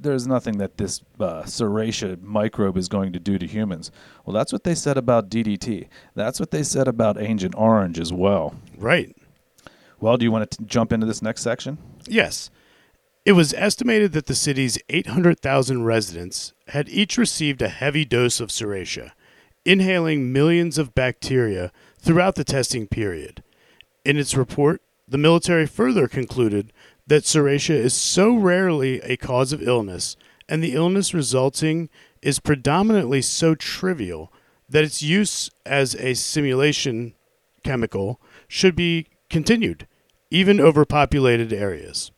there's 0.02 0.28
nothing 0.28 0.58
that 0.58 0.78
this 0.78 1.02
uh, 1.20 1.44
Serratia 1.44 2.22
microbe 2.22 2.78
is 2.78 2.88
going 2.88 3.14
to 3.14 3.20
do 3.20 3.38
to 3.38 3.46
humans. 3.46 3.92
Well, 4.26 4.34
that's 4.34 4.52
what 4.52 4.64
they 4.64 4.76
said 4.76 4.98
about 4.98 5.30
DDT. 5.30 5.88
That's 6.16 6.40
what 6.40 6.52
they 6.52 6.64
said 6.64 6.88
about 6.88 7.22
Agent 7.22 7.54
Orange 7.56 8.00
as 8.00 8.12
well. 8.12 8.56
Right. 8.78 9.16
Well, 10.00 10.18
do 10.18 10.26
you 10.26 10.32
want 10.32 10.50
to 10.50 10.64
jump 10.64 10.92
into 10.92 11.06
this 11.06 11.22
next 11.22 11.42
section? 11.44 11.78
Yes. 12.08 12.50
It 13.24 13.34
was 13.34 13.54
estimated 13.54 14.14
that 14.14 14.26
the 14.26 14.34
city's 14.34 14.80
800,000 14.90 15.84
residents 15.84 16.54
had 16.70 16.90
each 16.90 17.20
received 17.20 17.62
a 17.62 17.70
heavy 17.70 18.04
dose 18.04 18.40
of 18.40 18.50
Serratia, 18.50 19.12
inhaling 19.64 20.34
millions 20.34 20.80
of 20.80 20.96
bacteria 20.96 21.72
throughout 22.00 22.34
the 22.34 22.44
testing 22.44 22.88
period. 22.88 23.44
In 24.04 24.18
its 24.18 24.36
report, 24.36 24.82
the 25.08 25.20
military 25.20 25.68
further 25.68 26.08
concluded 26.08 26.74
that 27.08 27.24
Serratia 27.24 27.76
is 27.76 27.94
so 27.94 28.36
rarely 28.36 29.02
a 29.02 29.18
cause 29.18 29.54
of 29.54 29.62
illness, 29.62 30.16
and 30.48 30.64
the 30.64 30.74
illness 30.74 31.14
resulting 31.14 31.90
is 32.22 32.40
predominantly 32.40 33.22
so 33.22 33.56
trivial 33.56 34.32
that 34.70 34.84
its 34.84 35.02
use 35.02 35.50
as 35.66 35.96
a 35.96 36.14
simulation 36.14 37.14
chemical 37.64 38.22
should 38.48 38.76
be 38.76 39.08
continued, 39.30 39.88
even 40.30 40.60
over 40.60 40.86
populated 40.86 41.52
areas. 41.52 42.12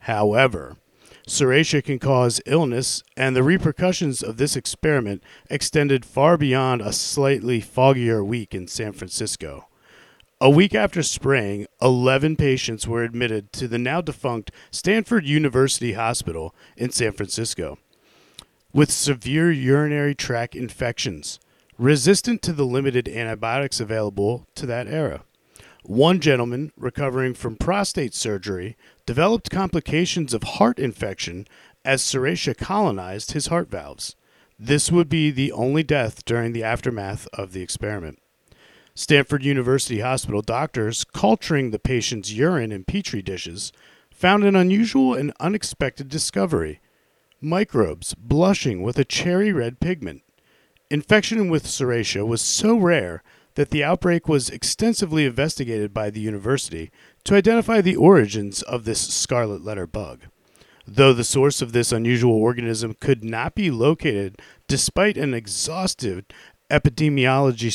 However, 0.00 0.76
Serratia 1.28 1.84
can 1.84 2.00
cause 2.00 2.40
illness, 2.46 3.04
and 3.16 3.36
the 3.36 3.42
repercussions 3.44 4.22
of 4.22 4.36
this 4.36 4.56
experiment 4.56 5.22
extended 5.48 6.04
far 6.04 6.36
beyond 6.36 6.80
a 6.80 6.92
slightly 6.92 7.60
foggier 7.60 8.24
week 8.26 8.54
in 8.54 8.66
San 8.66 8.92
Francisco. 8.92 9.68
A 10.42 10.48
week 10.48 10.74
after 10.74 11.02
spraying, 11.02 11.66
11 11.82 12.36
patients 12.36 12.88
were 12.88 13.02
admitted 13.04 13.52
to 13.52 13.68
the 13.68 13.76
now 13.76 14.00
defunct 14.00 14.50
Stanford 14.70 15.26
University 15.26 15.92
Hospital 15.92 16.54
in 16.78 16.90
San 16.90 17.12
Francisco 17.12 17.76
with 18.72 18.90
severe 18.90 19.52
urinary 19.52 20.14
tract 20.14 20.56
infections, 20.56 21.38
resistant 21.76 22.40
to 22.40 22.54
the 22.54 22.64
limited 22.64 23.06
antibiotics 23.06 23.80
available 23.80 24.46
to 24.54 24.64
that 24.64 24.86
era. 24.86 25.24
One 25.82 26.20
gentleman, 26.20 26.72
recovering 26.74 27.34
from 27.34 27.56
prostate 27.56 28.14
surgery, 28.14 28.78
developed 29.04 29.50
complications 29.50 30.32
of 30.32 30.42
heart 30.42 30.78
infection 30.78 31.46
as 31.84 32.00
Serratia 32.00 32.56
colonized 32.56 33.32
his 33.32 33.48
heart 33.48 33.68
valves. 33.68 34.16
This 34.58 34.90
would 34.90 35.10
be 35.10 35.30
the 35.30 35.52
only 35.52 35.82
death 35.82 36.24
during 36.24 36.54
the 36.54 36.64
aftermath 36.64 37.28
of 37.34 37.52
the 37.52 37.60
experiment. 37.60 38.20
Stanford 38.94 39.44
University 39.44 40.00
Hospital 40.00 40.42
doctors, 40.42 41.04
culturing 41.04 41.70
the 41.70 41.78
patient's 41.78 42.32
urine 42.32 42.72
in 42.72 42.84
petri 42.84 43.22
dishes, 43.22 43.72
found 44.10 44.44
an 44.44 44.56
unusual 44.56 45.14
and 45.14 45.32
unexpected 45.40 46.08
discovery 46.08 46.80
microbes 47.40 48.14
blushing 48.14 48.82
with 48.82 48.98
a 48.98 49.04
cherry 49.04 49.52
red 49.52 49.80
pigment. 49.80 50.22
Infection 50.90 51.48
with 51.48 51.64
Serratia 51.64 52.26
was 52.26 52.42
so 52.42 52.76
rare 52.76 53.22
that 53.54 53.70
the 53.70 53.82
outbreak 53.82 54.28
was 54.28 54.50
extensively 54.50 55.24
investigated 55.24 55.92
by 55.92 56.10
the 56.10 56.20
university 56.20 56.90
to 57.24 57.34
identify 57.34 57.80
the 57.80 57.96
origins 57.96 58.62
of 58.62 58.84
this 58.84 59.00
scarlet 59.00 59.62
letter 59.64 59.86
bug. 59.86 60.26
Though 60.86 61.12
the 61.12 61.24
source 61.24 61.62
of 61.62 61.72
this 61.72 61.92
unusual 61.92 62.34
organism 62.34 62.94
could 63.00 63.24
not 63.24 63.54
be 63.54 63.70
located 63.70 64.40
despite 64.66 65.16
an 65.16 65.34
exhaustive 65.34 66.24
epidemiology 66.70 67.72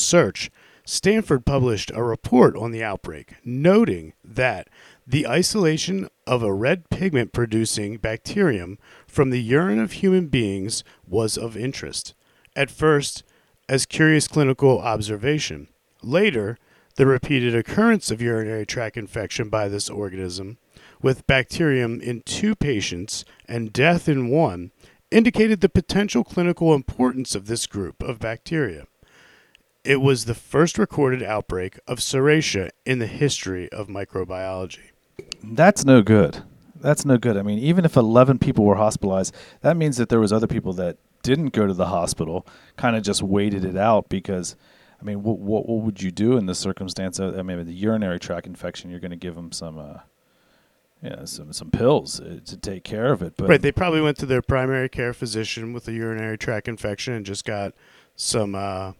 search, 0.00 0.50
Stanford 0.84 1.44
published 1.44 1.92
a 1.94 2.02
report 2.02 2.56
on 2.56 2.72
the 2.72 2.82
outbreak, 2.82 3.34
noting 3.44 4.12
that 4.24 4.68
the 5.06 5.26
isolation 5.26 6.08
of 6.26 6.42
a 6.42 6.52
red 6.52 6.88
pigment 6.90 7.32
producing 7.32 7.96
bacterium 7.96 8.78
from 9.06 9.30
the 9.30 9.42
urine 9.42 9.78
of 9.78 9.92
human 9.92 10.26
beings 10.26 10.82
was 11.06 11.36
of 11.36 11.56
interest. 11.56 12.14
At 12.56 12.70
first, 12.70 13.22
as 13.68 13.86
curious 13.86 14.26
clinical 14.26 14.80
observation. 14.80 15.68
Later, 16.02 16.58
the 16.96 17.06
repeated 17.06 17.54
occurrence 17.54 18.10
of 18.10 18.20
urinary 18.20 18.66
tract 18.66 18.96
infection 18.96 19.48
by 19.48 19.68
this 19.68 19.88
organism, 19.88 20.58
with 21.00 21.26
bacterium 21.26 22.00
in 22.00 22.22
two 22.22 22.56
patients 22.56 23.24
and 23.46 23.72
death 23.72 24.08
in 24.08 24.28
one, 24.28 24.72
indicated 25.10 25.60
the 25.60 25.68
potential 25.68 26.24
clinical 26.24 26.74
importance 26.74 27.34
of 27.34 27.46
this 27.46 27.66
group 27.66 28.02
of 28.02 28.18
bacteria. 28.18 28.86
It 29.84 30.00
was 30.00 30.26
the 30.26 30.34
first 30.34 30.76
recorded 30.78 31.22
outbreak 31.22 31.78
of 31.86 31.98
Serratia 31.98 32.70
in 32.84 32.98
the 32.98 33.06
history 33.06 33.70
of 33.72 33.88
microbiology. 33.88 34.90
That's 35.42 35.84
no 35.86 36.02
good. 36.02 36.42
That's 36.74 37.04
no 37.04 37.16
good. 37.16 37.36
I 37.36 37.42
mean, 37.42 37.58
even 37.58 37.84
if 37.84 37.96
11 37.96 38.38
people 38.38 38.64
were 38.64 38.76
hospitalized, 38.76 39.34
that 39.62 39.76
means 39.76 39.96
that 39.96 40.10
there 40.10 40.20
was 40.20 40.32
other 40.32 40.46
people 40.46 40.72
that 40.74 40.98
didn't 41.22 41.50
go 41.50 41.66
to 41.66 41.74
the 41.74 41.86
hospital, 41.86 42.46
kind 42.76 42.96
of 42.96 43.02
just 43.02 43.22
waited 43.22 43.64
it 43.64 43.76
out 43.76 44.08
because, 44.08 44.56
I 45.00 45.04
mean, 45.04 45.22
what, 45.22 45.38
what 45.38 45.68
what 45.68 45.82
would 45.82 46.02
you 46.02 46.10
do 46.10 46.36
in 46.36 46.46
this 46.46 46.58
circumstance? 46.58 47.20
I 47.20 47.42
mean, 47.42 47.64
the 47.64 47.72
urinary 47.72 48.18
tract 48.18 48.46
infection, 48.46 48.90
you're 48.90 49.00
going 49.00 49.10
to 49.10 49.16
give 49.16 49.34
them 49.34 49.52
some, 49.52 49.78
uh, 49.78 49.98
yeah, 51.02 51.24
some 51.24 51.52
some 51.52 51.70
pills 51.70 52.20
uh, 52.20 52.40
to 52.44 52.56
take 52.56 52.84
care 52.84 53.12
of 53.12 53.22
it. 53.22 53.34
But 53.36 53.48
Right, 53.48 53.62
they 53.62 53.72
probably 53.72 54.00
went 54.00 54.18
to 54.18 54.26
their 54.26 54.42
primary 54.42 54.88
care 54.88 55.12
physician 55.12 55.72
with 55.72 55.88
a 55.88 55.92
urinary 55.92 56.38
tract 56.38 56.68
infection 56.68 57.14
and 57.14 57.26
just 57.26 57.44
got 57.44 57.74
some 58.16 58.54
uh, 58.54 58.92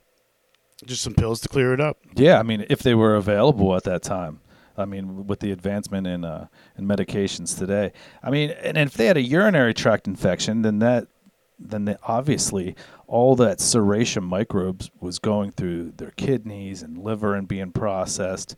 just 0.86 1.02
some 1.02 1.14
pills 1.14 1.40
to 1.40 1.48
clear 1.48 1.72
it 1.72 1.80
up. 1.80 1.98
yeah, 2.14 2.38
I 2.38 2.42
mean, 2.42 2.66
if 2.70 2.80
they 2.82 2.94
were 2.94 3.16
available 3.16 3.74
at 3.76 3.84
that 3.84 4.02
time. 4.02 4.40
I 4.76 4.86
mean, 4.86 5.26
with 5.26 5.40
the 5.40 5.52
advancement 5.52 6.06
in 6.06 6.24
uh, 6.24 6.46
in 6.78 6.86
medications 6.86 7.58
today, 7.58 7.92
I 8.22 8.30
mean, 8.30 8.50
and 8.50 8.78
if 8.78 8.94
they 8.94 9.06
had 9.06 9.18
a 9.18 9.22
urinary 9.22 9.74
tract 9.74 10.06
infection, 10.06 10.62
then 10.62 10.78
that 10.78 11.08
then 11.58 11.84
they, 11.84 11.96
obviously 12.04 12.74
all 13.06 13.36
that 13.36 13.58
serratia 13.58 14.22
microbes 14.22 14.90
was 15.00 15.18
going 15.18 15.50
through 15.50 15.92
their 15.96 16.12
kidneys 16.12 16.82
and 16.82 16.96
liver 16.96 17.34
and 17.34 17.46
being 17.46 17.72
processed. 17.72 18.56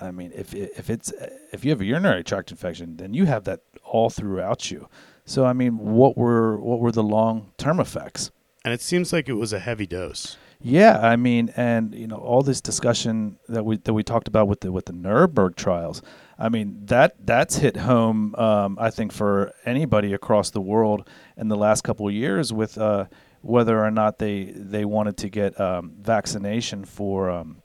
I 0.00 0.10
mean, 0.10 0.32
if 0.34 0.54
if 0.54 0.90
it's 0.90 1.12
if 1.52 1.64
you 1.64 1.70
have 1.70 1.80
a 1.80 1.84
urinary 1.84 2.24
tract 2.24 2.50
infection, 2.50 2.96
then 2.96 3.14
you 3.14 3.26
have 3.26 3.44
that 3.44 3.60
all 3.84 4.10
throughout 4.10 4.70
you. 4.70 4.88
So 5.24 5.44
I 5.44 5.52
mean, 5.52 5.78
what 5.78 6.16
were 6.16 6.58
what 6.58 6.80
were 6.80 6.92
the 6.92 7.02
long 7.02 7.52
term 7.58 7.78
effects? 7.78 8.30
And 8.64 8.74
it 8.74 8.80
seems 8.80 9.12
like 9.12 9.28
it 9.28 9.34
was 9.34 9.52
a 9.52 9.58
heavy 9.58 9.86
dose. 9.86 10.36
Yeah, 10.62 10.98
I 11.00 11.16
mean, 11.16 11.52
and 11.56 11.94
you 11.94 12.06
know, 12.06 12.16
all 12.16 12.42
this 12.42 12.60
discussion 12.60 13.38
that 13.48 13.64
we 13.64 13.78
that 13.78 13.94
we 13.94 14.02
talked 14.02 14.28
about 14.28 14.46
with 14.46 14.60
the 14.60 14.70
with 14.70 14.86
the 14.86 14.92
Nuremberg 14.92 15.56
trials. 15.56 16.02
I 16.38 16.50
mean, 16.50 16.84
that 16.84 17.14
that's 17.26 17.56
hit 17.56 17.78
home. 17.78 18.34
Um, 18.34 18.76
I 18.78 18.90
think 18.90 19.12
for 19.12 19.52
anybody 19.64 20.12
across 20.12 20.50
the 20.50 20.60
world 20.60 21.08
in 21.36 21.48
the 21.48 21.56
last 21.56 21.82
couple 21.82 22.06
of 22.06 22.12
years 22.12 22.52
with 22.52 22.76
uh, 22.76 23.06
whether 23.40 23.82
or 23.82 23.90
not 23.90 24.18
they 24.18 24.52
they 24.54 24.84
wanted 24.84 25.16
to 25.18 25.30
get 25.30 25.58
um, 25.58 25.92
vaccination 25.98 26.84
for 26.84 27.30
um, 27.30 27.62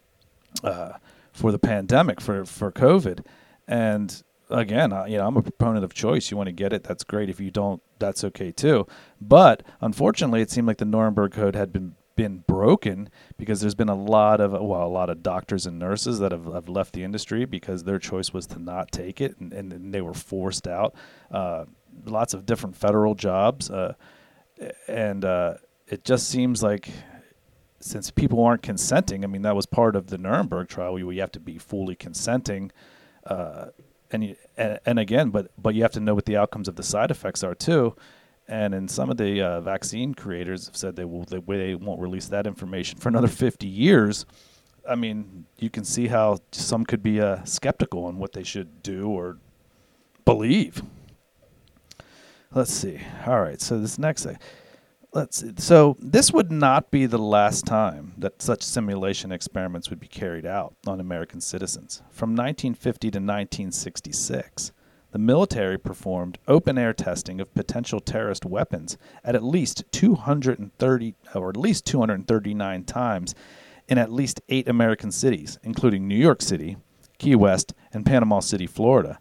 uh, 0.63 0.93
for 1.33 1.51
the 1.51 1.59
pandemic 1.59 2.21
for 2.21 2.45
for 2.45 2.71
COVID, 2.71 3.25
and 3.67 4.23
again, 4.49 4.91
you 5.09 5.17
know, 5.17 5.27
I'm 5.27 5.35
a 5.35 5.41
proponent 5.41 5.83
of 5.83 5.93
choice. 5.93 6.31
You 6.31 6.37
want 6.37 6.47
to 6.47 6.53
get 6.53 6.71
it, 6.71 6.85
that's 6.85 7.03
great. 7.03 7.29
If 7.29 7.41
you 7.41 7.51
don't, 7.51 7.81
that's 7.99 8.23
okay 8.23 8.53
too. 8.53 8.87
But 9.19 9.63
unfortunately, 9.81 10.41
it 10.41 10.49
seemed 10.49 10.67
like 10.67 10.77
the 10.77 10.85
Nuremberg 10.85 11.33
Code 11.33 11.55
had 11.55 11.73
been 11.73 11.95
been 12.15 12.43
broken 12.47 13.09
because 13.37 13.61
there's 13.61 13.75
been 13.75 13.89
a 13.89 13.95
lot 13.95 14.39
of 14.39 14.51
well 14.51 14.83
a 14.83 14.87
lot 14.87 15.09
of 15.09 15.21
doctors 15.21 15.65
and 15.65 15.77
nurses 15.77 16.19
that 16.19 16.31
have, 16.31 16.45
have 16.45 16.69
left 16.69 16.93
the 16.93 17.03
industry 17.03 17.45
because 17.45 17.83
their 17.83 17.99
choice 17.99 18.33
was 18.33 18.47
to 18.47 18.59
not 18.59 18.91
take 18.91 19.19
it 19.19 19.37
and, 19.39 19.53
and 19.53 19.93
they 19.93 20.01
were 20.01 20.13
forced 20.13 20.67
out. 20.67 20.95
Uh, 21.31 21.65
lots 22.05 22.33
of 22.33 22.45
different 22.45 22.75
federal 22.75 23.15
jobs 23.15 23.69
uh, 23.69 23.93
and 24.87 25.23
uh, 25.25 25.55
it 25.87 26.03
just 26.03 26.29
seems 26.29 26.61
like 26.63 26.89
since 27.79 28.11
people 28.11 28.43
aren't 28.43 28.61
consenting 28.61 29.23
i 29.23 29.27
mean 29.27 29.41
that 29.43 29.55
was 29.55 29.65
part 29.65 29.95
of 29.95 30.07
the 30.07 30.17
nuremberg 30.17 30.67
trial 30.67 30.97
you, 30.97 31.09
have 31.19 31.31
to 31.31 31.39
be 31.39 31.57
fully 31.57 31.95
consenting 31.95 32.71
uh, 33.27 33.67
and, 34.11 34.23
you, 34.23 34.35
and 34.57 34.79
and 34.85 34.99
again 34.99 35.29
but 35.29 35.51
but 35.57 35.73
you 35.75 35.81
have 35.81 35.91
to 35.91 35.99
know 35.99 36.13
what 36.13 36.25
the 36.25 36.35
outcomes 36.35 36.67
of 36.67 36.75
the 36.75 36.83
side 36.83 37.11
effects 37.11 37.43
are 37.43 37.55
too 37.55 37.95
and 38.47 38.73
in 38.75 38.87
some 38.87 39.09
of 39.09 39.17
the 39.17 39.41
uh, 39.41 39.61
vaccine 39.61 40.13
creators 40.13 40.67
have 40.67 40.75
said 40.75 40.95
they 40.95 41.05
will 41.05 41.23
they, 41.23 41.39
they 41.39 41.75
won't 41.75 41.99
release 41.99 42.27
that 42.27 42.45
information 42.45 42.99
for 42.99 43.09
another 43.09 43.27
50 43.27 43.67
years. 43.67 44.25
I 44.87 44.95
mean, 44.95 45.45
you 45.57 45.69
can 45.69 45.83
see 45.83 46.07
how 46.07 46.37
some 46.51 46.85
could 46.85 47.01
be 47.01 47.19
uh, 47.19 47.43
skeptical 47.43 48.05
on 48.05 48.19
what 48.19 48.33
they 48.33 48.43
should 48.43 48.83
do 48.83 49.09
or 49.09 49.39
believe. 50.25 50.83
Let's 52.53 52.71
see. 52.71 52.99
All 53.25 53.41
right, 53.41 53.59
so 53.59 53.79
this 53.79 53.97
next 53.97 54.27
let's 55.11 55.37
see. 55.37 55.53
so 55.57 55.97
this 55.99 56.31
would 56.31 56.51
not 56.51 56.91
be 56.91 57.05
the 57.05 57.17
last 57.17 57.65
time 57.65 58.13
that 58.17 58.41
such 58.41 58.61
simulation 58.61 59.31
experiments 59.31 59.89
would 59.89 59.99
be 59.99 60.07
carried 60.07 60.45
out 60.45 60.75
on 60.85 60.99
American 60.99 61.41
citizens. 61.41 62.03
From 62.11 62.31
1950 62.31 63.11
to 63.11 63.17
1966, 63.17 64.71
the 65.15 65.19
military 65.19 65.77
performed 65.77 66.37
open 66.45 66.77
air 66.77 66.91
testing 66.91 67.39
of 67.39 67.53
potential 67.53 68.01
terrorist 68.01 68.43
weapons 68.43 68.97
at 69.23 69.33
at 69.33 69.45
least 69.45 69.85
230 69.93 71.15
or 71.33 71.49
at 71.49 71.55
least 71.55 71.85
239 71.85 72.83
times 72.83 73.33
in 73.87 73.97
at 73.97 74.11
least 74.11 74.41
8 74.49 74.67
American 74.67 75.13
cities, 75.13 75.57
including 75.63 76.05
New 76.05 76.17
York 76.17 76.41
City, 76.41 76.75
Key 77.17 77.33
West, 77.33 77.73
and 77.93 78.05
Panama 78.05 78.41
City, 78.41 78.67
Florida, 78.67 79.17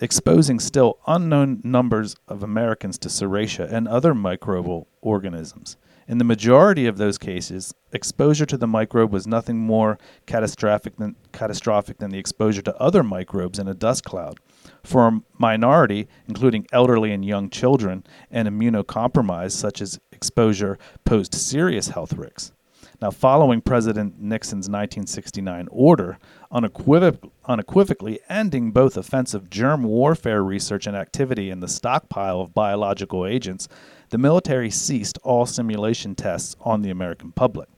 exposing 0.00 0.58
still 0.58 0.98
unknown 1.06 1.60
numbers 1.62 2.16
of 2.26 2.42
Americans 2.42 2.98
to 2.98 3.08
serratia 3.08 3.72
and 3.72 3.86
other 3.86 4.14
microbial 4.14 4.86
organisms. 5.02 5.76
In 6.12 6.18
the 6.18 6.24
majority 6.24 6.84
of 6.84 6.98
those 6.98 7.16
cases, 7.16 7.72
exposure 7.90 8.44
to 8.44 8.58
the 8.58 8.66
microbe 8.66 9.10
was 9.10 9.26
nothing 9.26 9.56
more 9.56 9.96
catastrophic 10.26 10.96
than, 10.96 11.16
catastrophic 11.32 11.96
than 12.00 12.10
the 12.10 12.18
exposure 12.18 12.60
to 12.60 12.76
other 12.76 13.02
microbes 13.02 13.58
in 13.58 13.66
a 13.66 13.72
dust 13.72 14.04
cloud. 14.04 14.38
For 14.84 15.08
a 15.08 15.20
minority, 15.38 16.08
including 16.28 16.66
elderly 16.70 17.12
and 17.12 17.24
young 17.24 17.48
children, 17.48 18.04
and 18.30 18.46
immunocompromised, 18.46 19.52
such 19.52 19.80
as 19.80 19.98
exposure, 20.12 20.76
posed 21.06 21.34
serious 21.34 21.88
health 21.88 22.12
risks. 22.12 22.52
Now, 23.02 23.10
following 23.10 23.62
President 23.62 24.20
Nixon's 24.20 24.68
1969 24.68 25.66
order, 25.72 26.18
unequivoc- 26.52 27.32
unequivocally 27.46 28.20
ending 28.28 28.70
both 28.70 28.96
offensive 28.96 29.50
germ 29.50 29.82
warfare 29.82 30.40
research 30.44 30.86
and 30.86 30.96
activity 30.96 31.50
in 31.50 31.58
the 31.58 31.66
stockpile 31.66 32.40
of 32.40 32.54
biological 32.54 33.26
agents, 33.26 33.66
the 34.10 34.18
military 34.18 34.70
ceased 34.70 35.18
all 35.24 35.46
simulation 35.46 36.14
tests 36.14 36.54
on 36.60 36.82
the 36.82 36.90
American 36.90 37.32
public. 37.32 37.68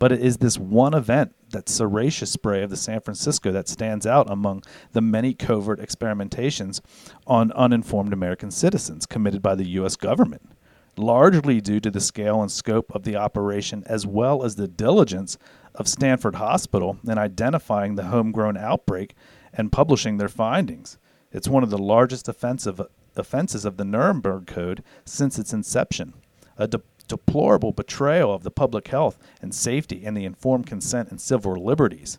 But 0.00 0.10
it 0.10 0.20
is 0.20 0.38
this 0.38 0.58
one 0.58 0.92
event, 0.92 1.36
that 1.50 1.66
serratia 1.66 2.26
spray 2.26 2.64
of 2.64 2.70
the 2.70 2.76
San 2.76 3.00
Francisco, 3.00 3.52
that 3.52 3.68
stands 3.68 4.08
out 4.08 4.28
among 4.28 4.64
the 4.90 5.00
many 5.00 5.34
covert 5.34 5.78
experimentations 5.78 6.80
on 7.28 7.52
uninformed 7.52 8.12
American 8.12 8.50
citizens 8.50 9.06
committed 9.06 9.40
by 9.40 9.54
the 9.54 9.68
U.S. 9.68 9.94
government, 9.94 10.50
largely 10.98 11.60
due 11.60 11.80
to 11.80 11.90
the 11.90 12.00
scale 12.00 12.42
and 12.42 12.50
scope 12.50 12.94
of 12.94 13.04
the 13.04 13.16
operation 13.16 13.82
as 13.86 14.06
well 14.06 14.44
as 14.44 14.56
the 14.56 14.68
diligence 14.68 15.38
of 15.74 15.88
Stanford 15.88 16.36
Hospital 16.36 16.98
in 17.06 17.18
identifying 17.18 17.94
the 17.94 18.06
homegrown 18.06 18.56
outbreak 18.56 19.14
and 19.52 19.72
publishing 19.72 20.16
their 20.16 20.28
findings. 20.28 20.98
It's 21.32 21.48
one 21.48 21.62
of 21.62 21.70
the 21.70 21.78
largest 21.78 22.28
offensive 22.28 22.80
offenses 23.16 23.64
of 23.64 23.76
the 23.76 23.84
Nuremberg 23.84 24.46
Code 24.46 24.82
since 25.04 25.38
its 25.38 25.52
inception. 25.52 26.14
A 26.56 26.66
de- 26.66 26.82
deplorable 27.06 27.72
betrayal 27.72 28.32
of 28.32 28.42
the 28.42 28.50
public 28.50 28.88
health 28.88 29.18
and 29.40 29.54
safety 29.54 30.04
and 30.04 30.16
the 30.16 30.24
informed 30.24 30.66
consent 30.66 31.10
and 31.10 31.20
civil 31.20 31.54
liberties. 31.54 32.18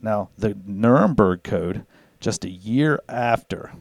Now, 0.00 0.30
the 0.36 0.56
Nuremberg 0.66 1.42
Code, 1.42 1.84
just 2.20 2.44
a 2.44 2.50
year 2.50 3.00
after 3.08 3.72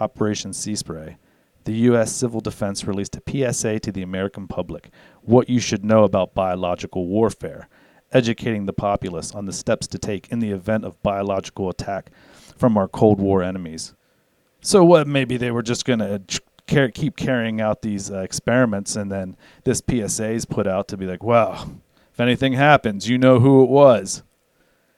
Operation 0.00 0.52
Sea 0.52 0.76
Spray, 0.76 1.16
the 1.64 1.72
U.S. 1.72 2.12
Civil 2.12 2.40
Defense 2.40 2.84
released 2.84 3.16
a 3.16 3.52
PSA 3.52 3.80
to 3.80 3.92
the 3.92 4.02
American 4.02 4.48
public 4.48 4.90
what 5.22 5.48
you 5.48 5.60
should 5.60 5.84
know 5.84 6.04
about 6.04 6.34
biological 6.34 7.06
warfare, 7.06 7.68
educating 8.12 8.66
the 8.66 8.72
populace 8.72 9.32
on 9.32 9.46
the 9.46 9.52
steps 9.52 9.86
to 9.88 9.98
take 9.98 10.28
in 10.30 10.40
the 10.40 10.50
event 10.50 10.84
of 10.84 11.02
biological 11.02 11.68
attack 11.68 12.10
from 12.56 12.76
our 12.76 12.88
Cold 12.88 13.20
War 13.20 13.42
enemies. 13.42 13.94
So, 14.60 14.84
what 14.84 15.06
maybe 15.06 15.36
they 15.36 15.50
were 15.50 15.62
just 15.62 15.84
going 15.84 15.98
to 15.98 16.22
car- 16.66 16.90
keep 16.90 17.16
carrying 17.16 17.60
out 17.60 17.82
these 17.82 18.10
uh, 18.10 18.18
experiments, 18.20 18.96
and 18.96 19.10
then 19.10 19.36
this 19.64 19.82
PSA 19.88 20.30
is 20.30 20.44
put 20.44 20.66
out 20.66 20.88
to 20.88 20.96
be 20.96 21.06
like, 21.06 21.22
well, 21.22 21.80
if 22.12 22.20
anything 22.20 22.52
happens, 22.52 23.08
you 23.08 23.18
know 23.18 23.40
who 23.40 23.62
it 23.62 23.70
was. 23.70 24.22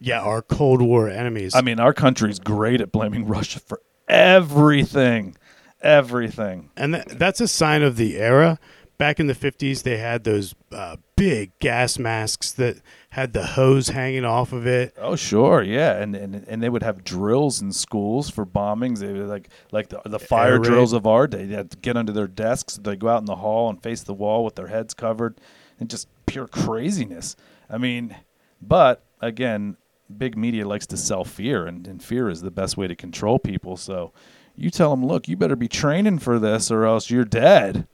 Yeah, 0.00 0.20
our 0.20 0.42
Cold 0.42 0.82
War 0.82 1.08
enemies. 1.08 1.54
I 1.54 1.62
mean, 1.62 1.80
our 1.80 1.94
country's 1.94 2.38
great 2.38 2.80
at 2.80 2.92
blaming 2.92 3.26
Russia 3.26 3.60
for 3.60 3.80
everything, 4.08 5.36
everything. 5.84 6.70
and 6.76 6.94
that, 6.94 7.18
that's 7.18 7.40
a 7.40 7.48
sign 7.48 7.82
of 7.82 7.96
the 7.96 8.16
era. 8.18 8.58
Back 8.96 9.18
in 9.18 9.26
the 9.26 9.34
50s, 9.34 9.82
they 9.82 9.98
had 9.98 10.22
those 10.22 10.54
uh, 10.70 10.96
big 11.16 11.50
gas 11.58 11.98
masks 11.98 12.52
that 12.52 12.76
had 13.10 13.32
the 13.32 13.44
hose 13.44 13.88
hanging 13.88 14.24
off 14.24 14.52
of 14.52 14.68
it. 14.68 14.94
Oh, 14.96 15.16
sure, 15.16 15.62
yeah, 15.62 15.96
and 16.00 16.14
and, 16.14 16.44
and 16.46 16.62
they 16.62 16.68
would 16.68 16.84
have 16.84 17.02
drills 17.02 17.60
in 17.60 17.72
schools 17.72 18.30
for 18.30 18.46
bombings. 18.46 19.00
They 19.00 19.12
were 19.12 19.26
like 19.26 19.48
like 19.72 19.88
the, 19.88 20.00
the 20.04 20.20
fire 20.20 20.58
drills 20.58 20.92
of 20.92 21.08
our 21.08 21.26
day. 21.26 21.44
They 21.44 21.56
had 21.56 21.72
to 21.72 21.76
get 21.76 21.96
under 21.96 22.12
their 22.12 22.28
desks. 22.28 22.76
They 22.76 22.94
go 22.94 23.08
out 23.08 23.18
in 23.18 23.26
the 23.26 23.36
hall 23.36 23.68
and 23.68 23.82
face 23.82 24.02
the 24.04 24.14
wall 24.14 24.44
with 24.44 24.54
their 24.54 24.68
heads 24.68 24.94
covered, 24.94 25.40
and 25.80 25.90
just 25.90 26.06
pure 26.26 26.46
craziness. 26.46 27.34
I 27.68 27.78
mean, 27.78 28.16
but 28.62 29.02
again, 29.20 29.76
big 30.16 30.36
media 30.36 30.66
likes 30.68 30.86
to 30.86 30.96
sell 30.96 31.24
fear, 31.24 31.66
and, 31.66 31.86
and 31.88 32.02
fear 32.02 32.28
is 32.28 32.42
the 32.42 32.50
best 32.50 32.76
way 32.76 32.86
to 32.86 32.94
control 32.94 33.38
people. 33.40 33.76
So 33.76 34.12
you 34.56 34.70
tell 34.70 34.90
them, 34.90 35.04
look, 35.04 35.28
you 35.28 35.36
better 35.36 35.56
be 35.56 35.68
training 35.68 36.18
for 36.18 36.38
this, 36.38 36.70
or 36.70 36.84
else 36.84 37.10
you're 37.10 37.24
dead. 37.24 37.86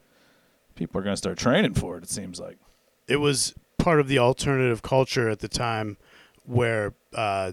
People 0.75 1.01
are 1.01 1.03
going 1.03 1.15
to 1.15 1.19
start 1.19 1.39
training 1.39 1.75
for 1.75 1.97
it. 1.97 2.05
It 2.05 2.11
seems 2.11 2.41
like. 2.41 2.59
It 3.09 3.17
was 3.17 3.55
part 3.79 4.01
of 4.01 4.09
the 4.09 4.19
alternative 4.19 4.83
culture 4.83 5.29
at 5.29 5.41
the 5.41 5.49
time 5.49 5.97
where 6.45 6.95
uh, 7.15 7.53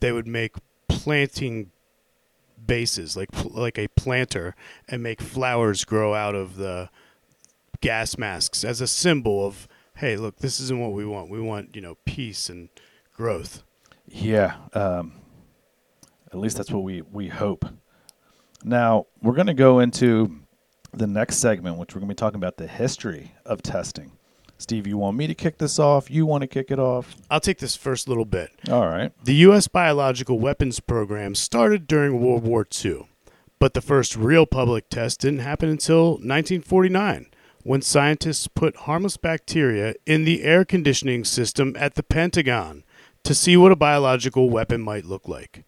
they 0.00 0.12
would 0.12 0.26
make 0.26 0.56
planting 0.88 1.70
bases, 2.64 3.16
like 3.16 3.28
like 3.44 3.78
a 3.78 3.88
planter, 3.88 4.54
and 4.88 5.02
make 5.02 5.20
flowers 5.20 5.84
grow 5.84 6.14
out 6.14 6.34
of 6.34 6.56
the 6.56 6.90
gas 7.80 8.16
masks 8.16 8.64
as 8.64 8.80
a 8.80 8.86
symbol 8.86 9.46
of, 9.46 9.66
hey, 9.96 10.16
look, 10.16 10.36
this 10.38 10.60
isn't 10.60 10.78
what 10.78 10.92
we 10.92 11.04
want. 11.04 11.30
We 11.30 11.40
want, 11.40 11.74
you 11.74 11.82
know, 11.82 11.96
peace 12.04 12.48
and 12.48 12.68
growth. 13.14 13.62
Yeah, 14.06 14.56
um, 14.74 15.14
at 16.32 16.38
least 16.38 16.56
that's 16.56 16.70
what 16.70 16.82
we 16.82 17.02
we 17.02 17.28
hope. 17.28 17.64
Now 18.64 19.06
we're 19.20 19.34
going 19.34 19.46
to 19.48 19.54
go 19.54 19.80
into 19.80 20.40
the 20.92 21.06
next 21.06 21.36
segment, 21.38 21.78
which 21.78 21.94
we're 21.94 22.00
going 22.00 22.08
to 22.08 22.14
be 22.14 22.18
talking 22.18 22.36
about 22.36 22.56
the 22.56 22.66
history 22.66 23.32
of 23.44 23.62
testing. 23.62 24.12
Steve, 24.58 24.86
you 24.86 24.96
want 24.96 25.16
me 25.16 25.26
to 25.26 25.34
kick 25.34 25.58
this 25.58 25.78
off? 25.78 26.08
You 26.10 26.24
want 26.24 26.42
to 26.42 26.46
kick 26.46 26.70
it 26.70 26.78
off? 26.78 27.16
I'll 27.30 27.40
take 27.40 27.58
this 27.58 27.74
first 27.74 28.08
little 28.08 28.24
bit. 28.24 28.50
All 28.70 28.86
right. 28.86 29.12
The 29.24 29.34
U.S. 29.34 29.66
biological 29.66 30.38
weapons 30.38 30.78
program 30.78 31.34
started 31.34 31.88
during 31.88 32.20
World 32.20 32.44
War 32.44 32.64
II, 32.84 33.08
but 33.58 33.74
the 33.74 33.80
first 33.80 34.14
real 34.14 34.46
public 34.46 34.88
test 34.88 35.20
didn't 35.20 35.40
happen 35.40 35.68
until 35.68 36.12
1949 36.12 37.26
when 37.64 37.82
scientists 37.82 38.48
put 38.48 38.76
harmless 38.76 39.16
bacteria 39.16 39.94
in 40.06 40.24
the 40.24 40.42
air 40.42 40.64
conditioning 40.64 41.24
system 41.24 41.74
at 41.78 41.94
the 41.94 42.02
Pentagon 42.02 42.84
to 43.24 43.34
see 43.34 43.56
what 43.56 43.72
a 43.72 43.76
biological 43.76 44.50
weapon 44.50 44.80
might 44.80 45.04
look 45.04 45.28
like. 45.28 45.64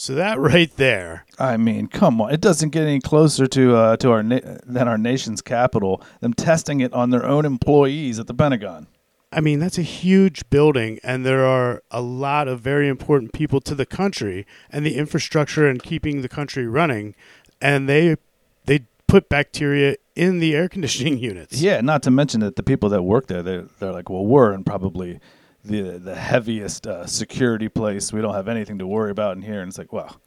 So 0.00 0.14
that 0.14 0.38
right 0.38 0.74
there, 0.78 1.26
I 1.38 1.58
mean, 1.58 1.86
come 1.86 2.22
on! 2.22 2.32
It 2.32 2.40
doesn't 2.40 2.70
get 2.70 2.84
any 2.84 3.00
closer 3.00 3.46
to 3.48 3.76
uh, 3.76 3.96
to 3.98 4.10
our 4.12 4.22
na- 4.22 4.56
than 4.64 4.88
our 4.88 4.96
nation's 4.96 5.42
capital. 5.42 6.02
Them 6.20 6.32
testing 6.32 6.80
it 6.80 6.90
on 6.94 7.10
their 7.10 7.26
own 7.26 7.44
employees 7.44 8.18
at 8.18 8.26
the 8.26 8.32
Pentagon. 8.32 8.86
I 9.30 9.42
mean, 9.42 9.58
that's 9.58 9.76
a 9.76 9.82
huge 9.82 10.48
building, 10.48 11.00
and 11.02 11.26
there 11.26 11.44
are 11.44 11.82
a 11.90 12.00
lot 12.00 12.48
of 12.48 12.62
very 12.62 12.88
important 12.88 13.34
people 13.34 13.60
to 13.60 13.74
the 13.74 13.84
country 13.84 14.46
and 14.70 14.86
the 14.86 14.96
infrastructure 14.96 15.68
and 15.68 15.82
keeping 15.82 16.22
the 16.22 16.30
country 16.30 16.66
running. 16.66 17.14
And 17.60 17.86
they 17.86 18.16
they 18.64 18.86
put 19.06 19.28
bacteria 19.28 19.96
in 20.16 20.38
the 20.38 20.54
air 20.54 20.70
conditioning 20.70 21.18
units. 21.30 21.60
Yeah, 21.60 21.82
not 21.82 22.02
to 22.04 22.10
mention 22.10 22.40
that 22.40 22.56
the 22.56 22.62
people 22.62 22.88
that 22.88 23.02
work 23.02 23.26
there, 23.26 23.42
they're, 23.42 23.66
they're 23.78 23.92
like, 23.92 24.08
well, 24.08 24.24
we're 24.24 24.54
in 24.54 24.64
probably 24.64 25.20
the 25.64 25.98
the 25.98 26.14
heaviest 26.14 26.86
uh, 26.86 27.06
security 27.06 27.68
place. 27.68 28.12
We 28.12 28.20
don't 28.20 28.34
have 28.34 28.48
anything 28.48 28.78
to 28.78 28.86
worry 28.86 29.10
about 29.10 29.36
in 29.36 29.42
here. 29.42 29.60
And 29.60 29.68
it's 29.68 29.78
like, 29.78 29.92
well, 29.92 30.20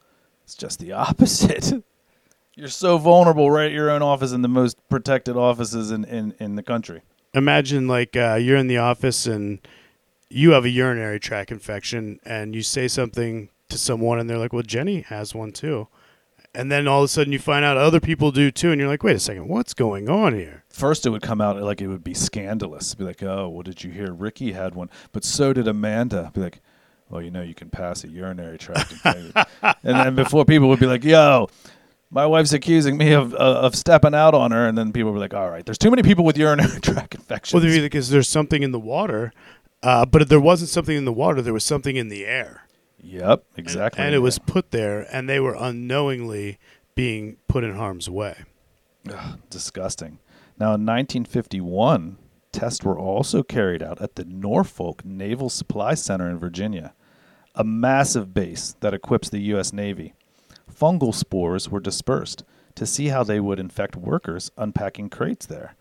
it's 0.44 0.54
just 0.54 0.78
the 0.78 0.92
opposite. 1.06 1.84
You're 2.54 2.68
so 2.68 2.98
vulnerable 2.98 3.50
right 3.50 3.66
at 3.66 3.72
your 3.72 3.90
own 3.90 4.02
office 4.02 4.32
in 4.32 4.42
the 4.42 4.48
most 4.48 4.76
protected 4.88 5.36
offices 5.36 5.90
in, 5.90 6.04
in, 6.04 6.36
in 6.38 6.54
the 6.54 6.62
country. 6.62 7.02
Imagine 7.32 7.88
like 7.88 8.16
uh, 8.16 8.34
you're 8.34 8.56
in 8.56 8.68
the 8.68 8.78
office 8.78 9.26
and 9.26 9.58
you 10.28 10.52
have 10.52 10.64
a 10.64 10.70
urinary 10.70 11.18
tract 11.18 11.50
infection, 11.50 12.18
and 12.24 12.54
you 12.54 12.62
say 12.62 12.88
something 12.88 13.50
to 13.68 13.78
someone, 13.78 14.18
and 14.18 14.28
they're 14.28 14.38
like, 14.38 14.52
"Well, 14.52 14.62
Jenny 14.62 15.02
has 15.02 15.34
one 15.34 15.52
too." 15.52 15.88
And 16.54 16.70
then 16.70 16.86
all 16.86 17.00
of 17.00 17.06
a 17.06 17.08
sudden 17.08 17.32
you 17.32 17.38
find 17.38 17.64
out 17.64 17.76
other 17.76 18.00
people 18.00 18.30
do 18.30 18.50
too, 18.50 18.70
and 18.70 18.80
you're 18.80 18.88
like, 18.88 19.02
wait 19.02 19.16
a 19.16 19.20
second, 19.20 19.48
what's 19.48 19.74
going 19.74 20.08
on 20.08 20.34
here? 20.34 20.64
First, 20.68 21.04
it 21.04 21.10
would 21.10 21.22
come 21.22 21.40
out 21.40 21.60
like 21.60 21.80
it 21.80 21.88
would 21.88 22.04
be 22.04 22.14
scandalous. 22.14 22.94
Be 22.94 23.04
like, 23.04 23.22
oh, 23.22 23.48
well, 23.48 23.62
did 23.62 23.82
you 23.82 23.90
hear 23.90 24.12
Ricky 24.12 24.52
had 24.52 24.74
one? 24.74 24.90
But 25.12 25.24
so 25.24 25.52
did 25.52 25.66
Amanda. 25.66 26.30
Be 26.34 26.40
like, 26.40 26.60
well, 27.10 27.22
you 27.22 27.30
know, 27.30 27.42
you 27.42 27.54
can 27.54 27.70
pass 27.70 28.04
a 28.04 28.08
urinary 28.08 28.58
tract 28.58 28.92
infection. 28.92 29.32
and 29.62 29.76
then 29.82 30.14
before 30.14 30.44
people 30.44 30.68
would 30.68 30.80
be 30.80 30.86
like, 30.86 31.04
yo, 31.04 31.48
my 32.10 32.26
wife's 32.26 32.52
accusing 32.52 32.96
me 32.96 33.12
of 33.12 33.34
uh, 33.34 33.36
of 33.36 33.74
stepping 33.74 34.14
out 34.14 34.34
on 34.34 34.52
her, 34.52 34.66
and 34.66 34.78
then 34.78 34.92
people 34.92 35.12
were 35.12 35.18
like, 35.18 35.34
all 35.34 35.50
right, 35.50 35.66
there's 35.66 35.78
too 35.78 35.90
many 35.90 36.02
people 36.02 36.24
with 36.24 36.38
urinary 36.38 36.80
tract 36.82 37.14
infections. 37.14 37.62
Well, 37.62 37.80
because 37.80 38.10
there's 38.10 38.28
something 38.28 38.62
in 38.62 38.70
the 38.70 38.80
water, 38.80 39.32
uh, 39.82 40.06
but 40.06 40.22
if 40.22 40.28
there 40.28 40.40
wasn't 40.40 40.70
something 40.70 40.96
in 40.96 41.04
the 41.04 41.12
water, 41.12 41.42
there 41.42 41.52
was 41.52 41.64
something 41.64 41.96
in 41.96 42.08
the 42.08 42.24
air. 42.24 42.63
Yep, 43.04 43.44
exactly. 43.56 44.00
And, 44.00 44.06
and 44.08 44.14
it 44.14 44.20
was 44.20 44.38
put 44.38 44.70
there, 44.70 45.06
and 45.12 45.28
they 45.28 45.38
were 45.38 45.54
unknowingly 45.58 46.58
being 46.94 47.36
put 47.48 47.62
in 47.62 47.74
harm's 47.74 48.08
way. 48.08 48.44
Ugh, 49.10 49.38
disgusting. 49.50 50.18
Now, 50.58 50.68
in 50.68 50.86
1951, 50.86 52.16
tests 52.52 52.84
were 52.84 52.98
also 52.98 53.42
carried 53.42 53.82
out 53.82 54.00
at 54.00 54.16
the 54.16 54.24
Norfolk 54.24 55.04
Naval 55.04 55.50
Supply 55.50 55.94
Center 55.94 56.30
in 56.30 56.38
Virginia, 56.38 56.94
a 57.54 57.64
massive 57.64 58.32
base 58.32 58.74
that 58.80 58.94
equips 58.94 59.28
the 59.28 59.40
U.S. 59.40 59.72
Navy. 59.72 60.14
Fungal 60.72 61.14
spores 61.14 61.68
were 61.68 61.80
dispersed 61.80 62.44
to 62.74 62.86
see 62.86 63.08
how 63.08 63.22
they 63.22 63.38
would 63.38 63.60
infect 63.60 63.96
workers 63.96 64.50
unpacking 64.56 65.10
crates 65.10 65.46
there. 65.46 65.76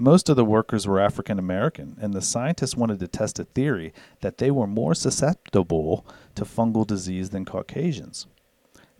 Most 0.00 0.28
of 0.28 0.36
the 0.36 0.44
workers 0.44 0.86
were 0.86 1.00
African 1.00 1.40
American, 1.40 1.98
and 2.00 2.14
the 2.14 2.22
scientists 2.22 2.76
wanted 2.76 3.00
to 3.00 3.08
test 3.08 3.40
a 3.40 3.44
theory 3.44 3.92
that 4.20 4.38
they 4.38 4.48
were 4.48 4.68
more 4.68 4.94
susceptible 4.94 6.06
to 6.36 6.44
fungal 6.44 6.86
disease 6.86 7.30
than 7.30 7.44
Caucasians. 7.44 8.28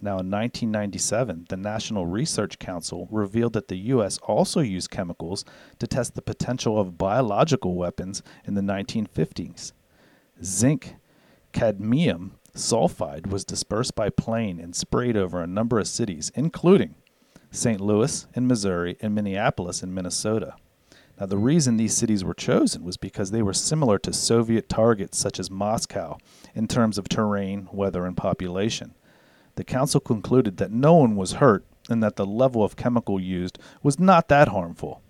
Now, 0.03 0.19
in 0.19 0.29
1997, 0.29 1.47
the 1.49 1.57
National 1.57 2.05
Research 2.07 2.59
Council 2.59 3.07
revealed 3.13 3.53
that 3.53 3.69
the 3.69 3.79
U.S. 3.95 4.19
also 4.25 4.59
used 4.59 4.91
chemicals 4.91 5.45
to 5.79 5.87
test 5.87 6.17
the 6.17 6.23
potential 6.23 6.81
of 6.81 6.99
biological 6.99 7.77
weapons 7.77 8.25
in 8.45 8.55
the 8.55 8.61
1950s. 8.61 9.71
Zinc 10.43 10.97
cadmium 11.53 12.35
sulfide 12.57 13.29
was 13.29 13.45
dispersed 13.45 13.95
by 13.95 14.11
plane 14.11 14.59
and 14.59 14.75
sprayed 14.75 15.17
over 15.17 15.41
a 15.41 15.47
number 15.47 15.79
of 15.79 15.87
cities, 15.87 16.33
including 16.35 16.97
St. 17.53 17.81
Louis 17.81 18.27
in 18.35 18.49
Missouri 18.49 18.97
and 19.01 19.15
Minneapolis 19.15 19.81
in 19.81 19.95
Minnesota. 19.95 20.57
Now, 21.19 21.27
the 21.27 21.39
reason 21.39 21.77
these 21.77 21.97
cities 21.97 22.25
were 22.25 22.35
chosen 22.35 22.85
was 22.85 22.97
because 22.97 23.33
they 23.33 23.43
were 23.43 23.53
similar 23.53 23.99
to 24.01 24.13
Soviet 24.13 24.69
targets 24.69 25.19
such 25.19 25.41
as 25.41 25.51
Moscow 25.51 26.19
in 26.55 26.69
terms 26.69 26.97
of 26.97 27.09
terrain, 27.09 27.69
weather, 27.73 28.07
and 28.07 28.17
population. 28.17 28.95
The 29.57 29.65
council 29.65 30.01
concluded 30.01 30.59
that 30.59 30.71
no 30.71 30.95
one 30.95 31.17
was 31.17 31.33
hurt 31.35 31.65
and 31.91 32.03
that 32.03 32.15
the 32.15 32.27
level 32.27 32.63
of 32.63 32.77
chemical 32.77 33.19
used 33.19 33.59
was 33.83 33.99
not 33.99 34.29
that 34.29 34.49
harmful. 34.49 35.03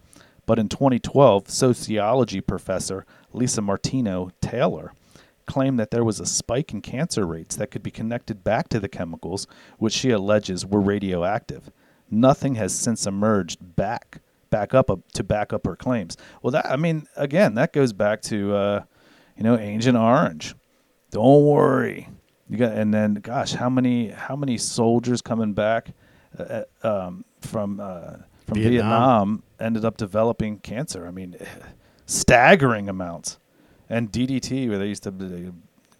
But 0.46 0.58
in 0.58 0.70
2012, 0.70 1.50
sociology 1.50 2.40
professor 2.40 3.04
Lisa 3.34 3.60
Martino 3.60 4.30
Taylor 4.40 4.94
claimed 5.44 5.78
that 5.78 5.90
there 5.90 6.04
was 6.04 6.20
a 6.20 6.26
spike 6.26 6.72
in 6.72 6.80
cancer 6.80 7.26
rates 7.26 7.56
that 7.56 7.70
could 7.70 7.82
be 7.82 7.90
connected 7.90 8.44
back 8.44 8.70
to 8.70 8.80
the 8.80 8.88
chemicals, 8.88 9.46
which 9.78 9.92
she 9.92 10.10
alleges 10.10 10.64
were 10.64 10.80
radioactive. 10.80 11.70
Nothing 12.10 12.54
has 12.54 12.74
since 12.74 13.06
emerged 13.06 13.76
back 13.76 14.22
back 14.50 14.74
up 14.74 14.90
to 15.14 15.24
back 15.24 15.52
up 15.52 15.66
her 15.66 15.76
claims. 15.76 16.16
Well, 16.42 16.50
that 16.52 16.66
I 16.66 16.76
mean, 16.76 17.06
again, 17.16 17.54
that 17.54 17.72
goes 17.72 17.92
back 17.92 18.22
to 18.22 18.54
uh, 18.54 18.84
you 19.36 19.44
know 19.44 19.58
Agent 19.58 19.96
Orange. 19.96 20.54
Don't 21.10 21.44
worry, 21.44 22.08
you 22.48 22.58
got. 22.58 22.72
And 22.72 22.92
then, 22.92 23.14
gosh, 23.14 23.52
how 23.52 23.70
many 23.70 24.10
how 24.10 24.36
many 24.36 24.58
soldiers 24.58 25.22
coming 25.22 25.54
back 25.54 25.92
uh, 26.38 26.62
um, 26.82 27.24
from 27.40 27.80
uh, 27.80 28.16
from 28.46 28.58
Vietnam. 28.58 28.70
Vietnam 28.72 29.42
ended 29.60 29.84
up 29.84 29.96
developing 29.96 30.58
cancer? 30.58 31.06
I 31.06 31.10
mean, 31.10 31.36
staggering 32.06 32.88
amounts. 32.88 33.38
And 33.90 34.12
DDT, 34.12 34.68
where 34.68 34.78
they 34.78 34.86
used 34.86 35.04
to 35.04 35.10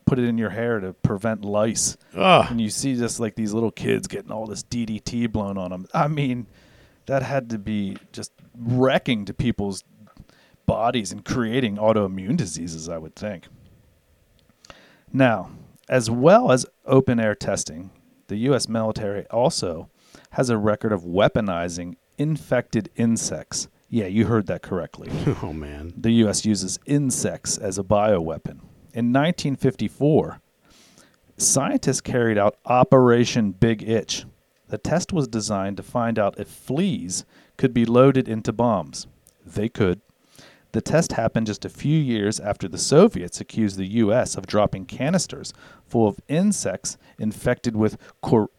put 0.09 0.19
it 0.19 0.25
in 0.25 0.39
your 0.39 0.51
hair 0.51 0.81
to 0.81 0.93
prevent 0.93 1.45
lice. 1.45 1.97
Ugh. 2.15 2.47
And 2.51 2.61
you 2.61 2.71
see 2.71 2.95
just 2.97 3.21
like 3.21 3.35
these 3.35 3.53
little 3.53 3.71
kids 3.71 4.09
getting 4.09 4.31
all 4.31 4.47
this 4.47 4.63
DDT 4.63 5.31
blown 5.31 5.57
on 5.57 5.71
them. 5.71 5.87
I 5.95 6.09
mean, 6.09 6.47
that 7.09 7.23
had 7.23 7.49
to 7.51 7.59
be 7.59 7.97
just 8.13 8.33
wrecking 8.55 9.25
to 9.25 9.35
people's 9.35 9.83
bodies 10.67 11.11
and 11.11 11.25
creating 11.25 11.77
autoimmune 11.77 12.37
diseases, 12.37 12.89
I 12.89 12.99
would 12.99 13.17
think. 13.17 13.47
Now, 15.11 15.51
as 15.89 16.11
well 16.11 16.53
as 16.53 16.67
open 16.85 17.19
air 17.19 17.35
testing, 17.35 17.91
the 18.27 18.37
U.S. 18.37 18.69
military 18.69 19.27
also 19.29 19.89
has 20.33 20.51
a 20.51 20.59
record 20.59 20.93
of 20.93 21.05
weaponizing 21.05 21.97
infected 22.19 22.91
insects. 22.95 23.69
Yeah, 23.89 24.07
you 24.07 24.27
heard 24.27 24.47
that 24.49 24.61
correctly. 24.63 25.11
Oh, 25.43 25.55
man. 25.55 25.95
The 25.97 26.13
U.S. 26.25 26.45
uses 26.45 26.79
insects 26.85 27.57
as 27.57 27.79
a 27.79 27.83
bioweapon. 27.83 28.61
In 28.93 29.15
1954, 29.15 30.43
scientists 31.39 32.03
carried 32.03 32.37
out 32.37 32.59
Operation 32.67 33.53
Big 33.53 33.83
Itch, 33.83 34.27
the 34.69 34.79
test 34.79 35.13
was 35.13 35.29
designed 35.29 35.77
to 35.77 35.83
find 35.83 36.19
out 36.19 36.39
if 36.39 36.49
fleas 36.49 37.25
could 37.57 37.75
be 37.75 37.85
loaded 37.85 38.29
into 38.29 38.53
bombs. 38.53 39.07
They 39.45 39.69
could. 39.69 40.01
The 40.73 40.83
test 40.83 41.13
happened 41.13 41.47
just 41.47 41.65
a 41.65 41.71
few 41.71 41.99
years 41.99 42.39
after 42.39 42.69
the 42.69 42.79
Soviets 42.79 43.41
accused 43.41 43.79
the 43.79 43.87
U.S. 43.87 44.37
of 44.37 44.47
dropping 44.47 44.85
canisters 44.85 45.55
full 45.87 46.07
of 46.07 46.21
insects 46.29 46.99
infected 47.19 47.75
with 47.75 47.97
cor- 48.21 48.51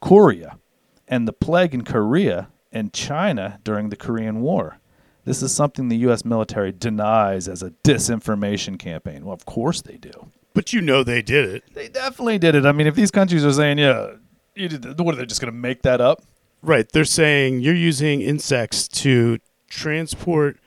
chorea 0.00 0.58
and 1.06 1.28
the 1.28 1.32
plague 1.32 1.72
in 1.72 1.84
Korea 1.84 2.48
and 2.72 2.92
China 2.92 3.60
during 3.62 3.90
the 3.90 3.96
Korean 3.96 4.40
War. 4.40 4.80
This 5.24 5.42
is 5.42 5.54
something 5.54 5.88
the 5.88 5.96
U.S. 5.98 6.24
military 6.24 6.72
denies 6.72 7.48
as 7.48 7.62
a 7.62 7.70
disinformation 7.84 8.78
campaign. 8.78 9.24
Well, 9.24 9.34
of 9.34 9.44
course 9.44 9.82
they 9.82 9.96
do. 9.96 10.30
But 10.52 10.72
you 10.72 10.80
know 10.80 11.04
they 11.04 11.22
did 11.22 11.48
it. 11.48 11.64
They 11.74 11.88
definitely 11.88 12.38
did 12.38 12.54
it. 12.54 12.64
I 12.64 12.72
mean, 12.72 12.86
if 12.86 12.94
these 12.94 13.10
countries 13.10 13.44
are 13.44 13.52
saying, 13.52 13.78
yeah, 13.78 14.14
did, 14.56 14.98
what 14.98 15.14
are 15.14 15.18
they 15.18 15.26
just 15.26 15.40
going 15.40 15.52
to 15.52 15.58
make 15.58 15.82
that 15.82 16.00
up? 16.00 16.22
Right. 16.62 16.90
They're 16.90 17.04
saying 17.04 17.60
you're 17.60 17.74
using 17.74 18.22
insects 18.22 18.88
to 18.88 19.38
transport 19.68 20.58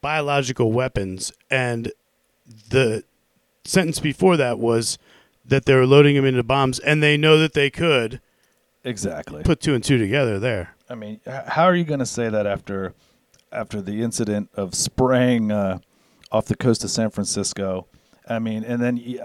biological 0.00 0.72
weapons, 0.72 1.32
and 1.50 1.92
the 2.68 3.04
sentence 3.64 3.98
before 3.98 4.36
that 4.36 4.58
was 4.58 4.98
that 5.44 5.64
they 5.66 5.74
were 5.74 5.86
loading 5.86 6.14
them 6.16 6.24
into 6.24 6.42
bombs, 6.42 6.78
and 6.78 7.02
they 7.02 7.16
know 7.16 7.38
that 7.38 7.54
they 7.54 7.70
could. 7.70 8.20
Exactly. 8.84 9.42
Put 9.42 9.60
two 9.60 9.74
and 9.74 9.84
two 9.84 9.98
together 9.98 10.38
there. 10.38 10.74
I 10.88 10.94
mean, 10.94 11.20
how 11.26 11.64
are 11.64 11.74
you 11.74 11.84
going 11.84 12.00
to 12.00 12.06
say 12.06 12.28
that 12.28 12.46
after 12.46 12.94
after 13.52 13.82
the 13.82 14.02
incident 14.02 14.48
of 14.54 14.74
spraying 14.74 15.50
uh, 15.50 15.78
off 16.30 16.46
the 16.46 16.56
coast 16.56 16.84
of 16.84 16.90
San 16.90 17.10
Francisco? 17.10 17.86
I 18.28 18.38
mean, 18.38 18.64
and 18.64 18.80
then 18.80 19.18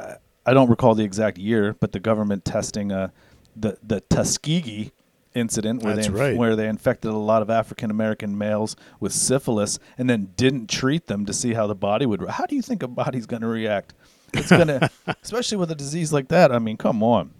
I 0.45 0.53
don't 0.53 0.69
recall 0.69 0.95
the 0.95 1.03
exact 1.03 1.37
year, 1.37 1.75
but 1.79 1.91
the 1.91 1.99
government 1.99 2.43
testing 2.43 2.91
uh, 2.91 3.09
the 3.55 3.77
the 3.81 4.01
Tuskegee 4.01 4.91
incident 5.33 5.83
where 5.83 5.95
That's 5.95 6.07
they 6.07 6.13
right. 6.13 6.37
where 6.37 6.55
they 6.55 6.67
infected 6.67 7.11
a 7.11 7.17
lot 7.17 7.41
of 7.41 7.49
African 7.49 7.91
American 7.91 8.37
males 8.37 8.75
with 8.99 9.11
syphilis 9.11 9.77
and 9.97 10.09
then 10.09 10.31
didn't 10.37 10.69
treat 10.69 11.07
them 11.07 11.25
to 11.25 11.33
see 11.33 11.53
how 11.53 11.67
the 11.67 11.75
body 11.75 12.05
would. 12.05 12.27
How 12.27 12.45
do 12.45 12.55
you 12.55 12.61
think 12.61 12.81
a 12.81 12.87
body's 12.87 13.25
going 13.25 13.41
to 13.41 13.47
react? 13.47 13.93
It's 14.33 14.49
going 14.49 14.67
to, 14.67 14.89
especially 15.21 15.57
with 15.57 15.71
a 15.71 15.75
disease 15.75 16.11
like 16.13 16.29
that. 16.29 16.51
I 16.51 16.59
mean, 16.59 16.77
come 16.77 17.03
on. 17.03 17.33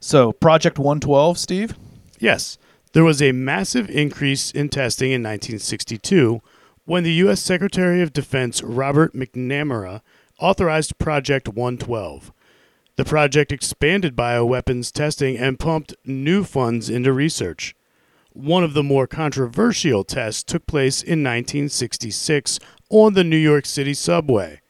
So, 0.00 0.32
Project 0.32 0.78
112, 0.78 1.38
Steve. 1.38 1.76
Yes, 2.18 2.58
there 2.92 3.04
was 3.04 3.20
a 3.20 3.32
massive 3.32 3.90
increase 3.90 4.50
in 4.50 4.68
testing 4.68 5.08
in 5.10 5.22
1962 5.22 6.40
when 6.84 7.02
the 7.02 7.12
U.S. 7.14 7.40
Secretary 7.40 8.00
of 8.02 8.12
Defense 8.12 8.62
Robert 8.62 9.14
McNamara 9.14 10.00
authorized 10.38 10.98
Project 10.98 11.48
112. 11.48 12.32
The 12.96 13.04
project 13.04 13.52
expanded 13.52 14.16
bioweapons 14.16 14.90
testing 14.90 15.36
and 15.36 15.58
pumped 15.58 15.94
new 16.06 16.44
funds 16.44 16.88
into 16.88 17.12
research. 17.12 17.74
One 18.32 18.64
of 18.64 18.72
the 18.72 18.82
more 18.82 19.06
controversial 19.06 20.02
tests 20.02 20.42
took 20.42 20.66
place 20.66 21.02
in 21.02 21.22
1966 21.22 22.58
on 22.88 23.12
the 23.12 23.24
New 23.24 23.36
York 23.36 23.66
City 23.66 23.92
subway. 23.92 24.60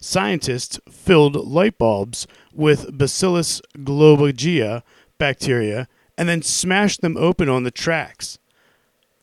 Scientists 0.00 0.80
filled 0.90 1.36
light 1.36 1.78
bulbs 1.78 2.26
with 2.52 2.96
Bacillus 2.96 3.60
globigerina 3.76 4.82
bacteria 5.18 5.86
and 6.16 6.28
then 6.28 6.42
smashed 6.42 7.00
them 7.00 7.16
open 7.16 7.48
on 7.48 7.62
the 7.62 7.70
tracks. 7.70 8.38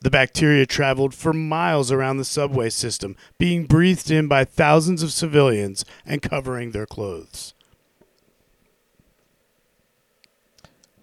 The 0.02 0.10
bacteria 0.10 0.66
traveled 0.66 1.14
for 1.14 1.34
miles 1.34 1.92
around 1.92 2.18
the 2.18 2.26
subway 2.26 2.70
system, 2.70 3.18
being 3.38 3.66
breathed 3.66 4.12
in 4.12 4.28
by 4.28 4.46
thousands 4.46 5.04
of 5.04 5.12
civilians 5.12 5.84
and 6.06 6.22
covering 6.22 6.72
their 6.72 6.86
clothes. 6.86 7.55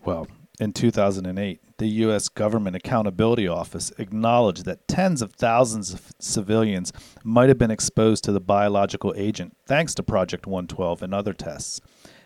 Well, 0.04 0.26
in 0.58 0.72
2008, 0.72 1.78
the 1.78 1.86
U.S. 1.86 2.28
Government 2.28 2.74
Accountability 2.74 3.46
Office 3.46 3.92
acknowledged 3.98 4.64
that 4.64 4.88
tens 4.88 5.22
of 5.22 5.32
thousands 5.32 5.94
of 5.94 6.12
civilians 6.18 6.92
might 7.22 7.48
have 7.48 7.58
been 7.58 7.70
exposed 7.70 8.24
to 8.24 8.32
the 8.32 8.40
biological 8.40 9.14
agent 9.16 9.56
thanks 9.64 9.94
to 9.94 10.02
Project 10.02 10.46
112 10.46 11.02
and 11.02 11.14
other 11.14 11.32
tests. 11.32 11.80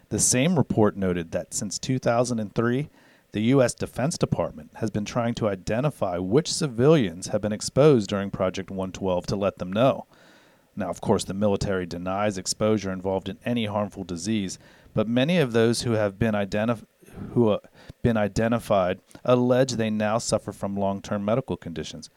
The 0.08 0.18
same 0.18 0.56
report 0.56 0.96
noted 0.96 1.32
that 1.32 1.52
since 1.52 1.78
2003, 1.78 2.88
the 3.32 3.40
U.S. 3.40 3.74
Defense 3.74 4.16
Department 4.16 4.70
has 4.76 4.90
been 4.90 5.04
trying 5.04 5.34
to 5.34 5.48
identify 5.48 6.16
which 6.16 6.52
civilians 6.52 7.26
have 7.28 7.42
been 7.42 7.52
exposed 7.52 8.08
during 8.08 8.30
Project 8.30 8.70
112 8.70 9.26
to 9.26 9.36
let 9.36 9.58
them 9.58 9.70
know. 9.70 10.06
Now, 10.74 10.88
of 10.88 11.02
course, 11.02 11.24
the 11.24 11.34
military 11.34 11.84
denies 11.84 12.38
exposure 12.38 12.90
involved 12.90 13.28
in 13.28 13.38
any 13.44 13.66
harmful 13.66 14.04
disease, 14.04 14.58
but 14.94 15.08
many 15.08 15.38
of 15.38 15.52
those 15.52 15.82
who 15.82 15.92
have 15.92 16.18
been 16.18 16.34
identified 16.34 16.86
who 17.34 17.50
have 17.50 17.60
been 18.02 18.16
identified 18.16 19.00
allege 19.24 19.72
they 19.72 19.90
now 19.90 20.18
suffer 20.18 20.52
from 20.52 20.76
long-term 20.76 21.24
medical 21.24 21.56
conditions. 21.56 22.10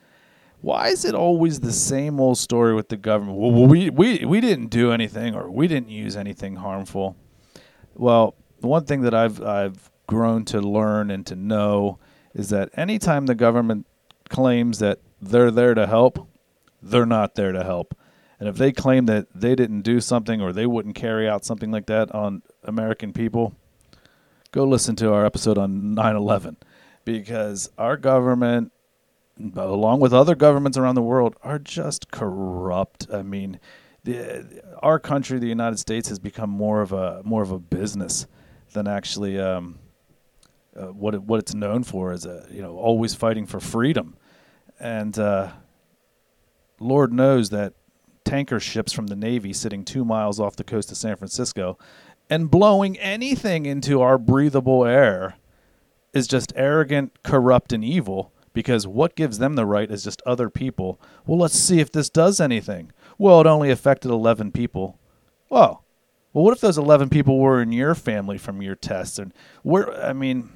Why 0.62 0.90
is 0.90 1.06
it 1.06 1.16
always 1.16 1.62
the 1.62 1.72
same 1.72 2.20
old 2.20 2.38
story 2.38 2.74
with 2.74 2.90
the 2.90 2.98
government? 2.98 3.38
Well, 3.38 3.66
we, 3.66 3.90
we, 3.90 4.26
we 4.26 4.42
didn't 4.42 4.68
do 4.68 4.92
anything 4.92 5.34
or 5.34 5.50
we 5.50 5.68
didn't 5.68 5.90
use 5.90 6.18
anything 6.18 6.58
harmful. 6.58 7.16
Well, 7.96 8.36
one 8.60 8.86
thing 8.86 9.02
that 9.02 9.14
I've 9.14 9.42
I've 9.42 9.90
grown 10.08 10.44
to 10.46 10.60
learn 10.60 11.12
and 11.12 11.26
to 11.28 11.36
know 11.36 12.00
is 12.34 12.50
that 12.50 12.70
anytime 12.74 13.26
the 13.26 13.36
government 13.36 13.86
claims 14.30 14.80
that 14.80 15.00
they're 15.22 15.52
there 15.52 15.74
to 15.74 15.88
help, 15.88 16.28
they're 16.82 17.06
not 17.06 17.36
there 17.36 17.52
to 17.52 17.64
help. 17.64 17.96
And 18.40 18.48
if 18.48 18.56
they 18.56 18.72
claim 18.72 19.06
that 19.08 19.28
they 19.36 19.54
didn't 19.56 19.82
do 19.82 20.00
something 20.00 20.42
or 20.42 20.54
they 20.54 20.66
wouldn't 20.66 20.96
carry 20.96 21.28
out 21.28 21.44
something 21.44 21.72
like 21.72 21.88
that 21.88 22.14
on 22.16 22.42
American 22.64 23.12
people, 23.12 23.54
go 24.52 24.64
listen 24.64 24.96
to 24.98 25.14
our 25.14 25.26
episode 25.26 25.58
on 25.58 25.96
9/11 25.96 26.58
because 27.06 27.70
our 27.78 27.98
government 27.98 28.72
along 29.56 30.00
with 30.00 30.14
other 30.14 30.36
governments 30.36 30.78
around 30.78 30.96
the 30.96 31.02
world 31.02 31.36
are 31.44 31.60
just 31.60 32.12
corrupt. 32.12 33.08
I 33.12 33.22
mean, 33.22 33.60
the, 34.04 34.62
our 34.82 35.00
country, 35.00 35.40
the 35.40 35.48
United 35.48 35.78
States, 35.80 36.10
has 36.10 36.20
become 36.20 36.50
more 36.50 36.82
of 36.82 36.92
a 36.92 37.22
more 37.24 37.42
of 37.42 37.52
a 37.52 37.60
business 37.60 38.28
than 38.74 38.88
actually 38.88 39.40
um, 39.40 39.80
uh, 40.76 40.88
what 40.88 41.16
it, 41.16 41.24
what 41.24 41.40
it's 41.40 41.54
known 41.54 41.84
for 41.84 42.12
is 42.12 42.26
a 42.26 42.48
you 42.52 42.62
know 42.62 42.78
always 42.78 43.16
fighting 43.16 43.46
for 43.46 43.60
freedom, 43.60 44.16
and 44.80 45.18
uh, 45.18 45.52
Lord 46.80 47.14
knows 47.14 47.50
that 47.50 47.74
tanker 48.26 48.60
ships 48.60 48.94
from 48.94 49.08
the 49.08 49.16
Navy 49.16 49.54
sitting 49.54 49.84
two 49.84 50.06
miles 50.06 50.40
off 50.40 50.56
the 50.56 50.64
coast 50.64 50.92
of 50.92 50.98
San 50.98 51.16
Francisco 51.16 51.78
and 52.30 52.52
blowing 52.52 52.98
anything 52.98 53.66
into 53.66 54.02
our 54.02 54.18
breathable 54.18 54.86
air 54.86 55.36
is 56.14 56.28
just 56.28 56.54
arrogant, 56.56 57.24
corrupt, 57.24 57.74
and 57.74 57.84
evil 57.84 58.34
because 58.54 58.88
what 58.88 59.16
gives 59.16 59.38
them 59.38 59.56
the 59.56 59.66
right 59.66 59.90
is 59.90 60.04
just 60.04 60.22
other 60.26 60.50
people. 60.50 61.00
Well, 61.26 61.40
let's 61.40 61.58
see 61.58 61.80
if 61.80 61.92
this 61.92 62.10
does 62.10 62.40
anything. 62.40 62.92
Well, 63.18 63.42
it 63.42 63.48
only 63.48 63.70
affected 63.70 64.12
11 64.12 64.52
people. 64.52 65.00
Oh, 65.52 65.82
well, 66.34 66.44
what 66.44 66.54
if 66.54 66.62
those 66.62 66.78
11 66.78 67.10
people 67.10 67.40
were 67.40 67.62
in 67.62 67.72
your 67.72 67.96
family 67.96 68.38
from 68.38 68.62
your 68.62 68.76
tests? 68.76 69.18
And 69.18 69.34
where, 69.64 69.92
I 70.04 70.14
mean, 70.14 70.50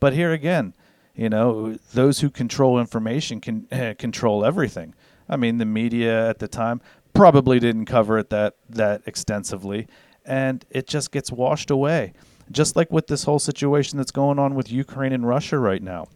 but 0.00 0.12
here 0.12 0.32
again, 0.32 0.74
you 1.14 1.28
know, 1.28 1.76
those 1.92 2.20
who 2.20 2.30
control 2.30 2.80
information 2.80 3.40
can 3.40 3.68
uh, 3.70 3.94
control 3.98 4.44
everything. 4.44 4.94
I 5.28 5.36
mean, 5.36 5.58
the 5.58 5.64
media 5.64 6.28
at 6.28 6.40
the 6.40 6.48
time 6.48 6.80
probably 7.14 7.60
didn't 7.60 7.86
cover 7.86 8.18
it 8.18 8.30
that 8.30 8.56
that 8.68 9.02
extensively, 9.06 9.86
and 10.24 10.64
it 10.70 10.86
just 10.86 11.10
gets 11.10 11.30
washed 11.30 11.70
away. 11.70 12.12
Just 12.50 12.76
like 12.76 12.92
with 12.92 13.06
this 13.06 13.24
whole 13.24 13.38
situation 13.38 13.96
that's 13.98 14.10
going 14.10 14.38
on 14.38 14.54
with 14.54 14.70
Ukraine 14.70 15.12
and 15.12 15.26
Russia 15.26 15.58
right 15.58 15.82
now. 15.82 16.08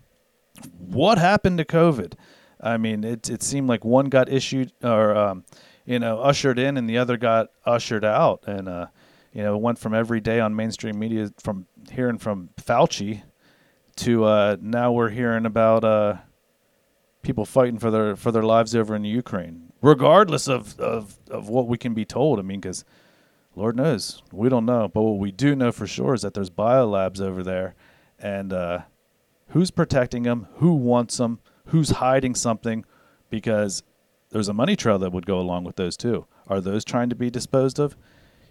What 0.78 1.18
happened 1.18 1.58
to 1.58 1.64
COVID? 1.64 2.14
I 2.60 2.76
mean, 2.76 3.04
it 3.04 3.30
it 3.30 3.42
seemed 3.42 3.68
like 3.68 3.84
one 3.84 4.06
got 4.06 4.28
issued 4.28 4.72
or 4.82 5.16
um, 5.16 5.44
you 5.84 5.98
know 5.98 6.20
ushered 6.20 6.58
in, 6.58 6.76
and 6.76 6.88
the 6.88 6.98
other 6.98 7.16
got 7.16 7.48
ushered 7.64 8.04
out, 8.04 8.44
and 8.46 8.68
uh, 8.68 8.86
you 9.32 9.42
know 9.42 9.56
went 9.56 9.78
from 9.78 9.94
every 9.94 10.20
day 10.20 10.40
on 10.40 10.54
mainstream 10.56 10.98
media 10.98 11.30
from 11.38 11.66
hearing 11.90 12.18
from 12.18 12.50
Fauci 12.60 13.22
to 13.96 14.24
uh, 14.24 14.56
now 14.60 14.92
we're 14.92 15.10
hearing 15.10 15.46
about 15.46 15.84
uh, 15.84 16.16
people 17.22 17.44
fighting 17.44 17.78
for 17.78 17.90
their 17.90 18.16
for 18.16 18.32
their 18.32 18.42
lives 18.42 18.74
over 18.74 18.94
in 18.96 19.04
Ukraine, 19.04 19.72
regardless 19.82 20.48
of 20.48 20.78
of, 20.80 21.18
of 21.30 21.48
what 21.48 21.68
we 21.68 21.78
can 21.78 21.94
be 21.94 22.04
told. 22.04 22.38
I 22.38 22.42
mean, 22.42 22.60
because 22.60 22.84
Lord 23.58 23.76
knows 23.76 24.22
we 24.32 24.48
don't 24.48 24.66
know, 24.66 24.88
but 24.88 25.02
what 25.02 25.18
we 25.18 25.32
do 25.32 25.56
know 25.56 25.72
for 25.72 25.86
sure 25.86 26.14
is 26.14 26.22
that 26.22 26.34
there's 26.34 26.50
biolabs 26.50 27.20
over 27.20 27.42
there, 27.42 27.74
and 28.18 28.52
uh, 28.52 28.80
who's 29.48 29.70
protecting 29.70 30.22
them, 30.22 30.48
who 30.56 30.74
wants 30.74 31.16
them, 31.16 31.40
who's 31.66 31.90
hiding 31.90 32.34
something, 32.34 32.84
because 33.30 33.82
there's 34.30 34.48
a 34.48 34.54
money 34.54 34.76
trail 34.76 34.98
that 35.00 35.12
would 35.12 35.26
go 35.26 35.38
along 35.38 35.64
with 35.64 35.76
those 35.76 35.96
too. 35.96 36.26
Are 36.46 36.60
those 36.60 36.84
trying 36.84 37.10
to 37.10 37.16
be 37.16 37.30
disposed 37.30 37.78
of? 37.78 37.96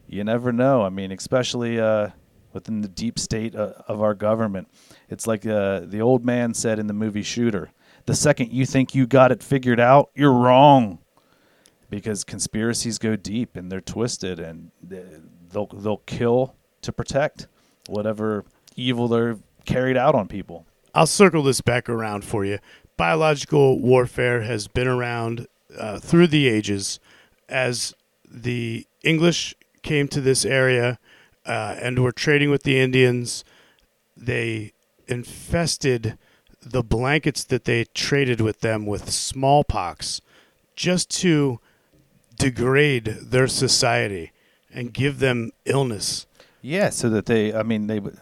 You 0.08 0.24
never 0.24 0.52
know. 0.52 0.84
I 0.84 0.90
mean, 0.90 1.12
especially 1.12 1.80
uh, 1.80 2.10
within 2.54 2.82
the 2.82 2.88
deep 2.88 3.18
state 3.18 3.56
uh, 3.56 3.74
of 3.88 4.02
our 4.02 4.14
government. 4.14 4.68
It's 5.10 5.26
like 5.26 5.46
uh, 5.46 5.82
the 5.82 6.02
old 6.02 6.26
man 6.26 6.54
said 6.54 6.80
in 6.80 6.88
the 6.88 6.94
movie 6.94 7.24
Shooter 7.24 7.72
the 8.08 8.16
second 8.16 8.52
you 8.54 8.66
think 8.66 8.96
you 8.96 9.06
got 9.06 9.32
it 9.32 9.44
figured 9.44 9.80
out, 9.80 10.10
you're 10.16 10.34
wrong. 10.34 11.00
Because 11.90 12.24
conspiracies 12.24 12.98
go 12.98 13.16
deep 13.16 13.56
and 13.56 13.72
they're 13.72 13.82
twisted 13.82 14.40
and 14.40 14.72
they'll, 14.84 15.68
they'll 15.68 16.04
kill 16.06 16.56
to 16.82 16.92
protect 16.92 17.48
whatever 17.88 18.44
evil 18.76 19.08
they're 19.08 19.38
carried 19.66 19.98
out 19.98 20.16
on 20.16 20.28
people. 20.28 20.66
I'll 20.94 21.08
circle 21.08 21.44
this 21.44 21.62
back 21.62 21.90
around 21.90 22.26
for 22.26 22.44
you. 22.44 22.60
Biological 22.98 23.80
warfare 23.80 24.42
has 24.42 24.68
been 24.68 24.88
around 24.88 25.48
uh, 25.78 26.00
through 26.00 26.28
the 26.28 26.48
ages 26.48 27.00
as 27.48 27.94
the 28.30 28.86
English 29.04 29.56
came 29.84 30.08
to 30.10 30.22
this 30.22 30.44
area 30.44 31.00
uh, 31.46 31.76
and 31.82 32.00
were 32.00 32.12
trading 32.12 32.50
with 32.50 32.64
the 32.64 32.80
Indians. 32.80 33.46
They 34.16 34.74
infested 35.08 36.18
the 36.62 36.84
blankets 36.84 37.44
that 37.46 37.66
they 37.66 37.86
traded 37.94 38.42
with 38.42 38.62
them 38.62 38.86
with 38.86 39.10
smallpox 39.10 40.22
just 40.76 41.10
to 41.22 41.60
degrade 42.38 43.06
their 43.06 43.48
society 43.48 44.32
and 44.74 44.94
give 44.94 45.20
them 45.20 45.52
illness. 45.66 46.26
Yeah, 46.62 46.90
so 46.90 47.10
that 47.10 47.26
they, 47.26 47.54
I 47.54 47.64
mean, 47.64 47.88
they 47.88 48.00
would 48.00 48.20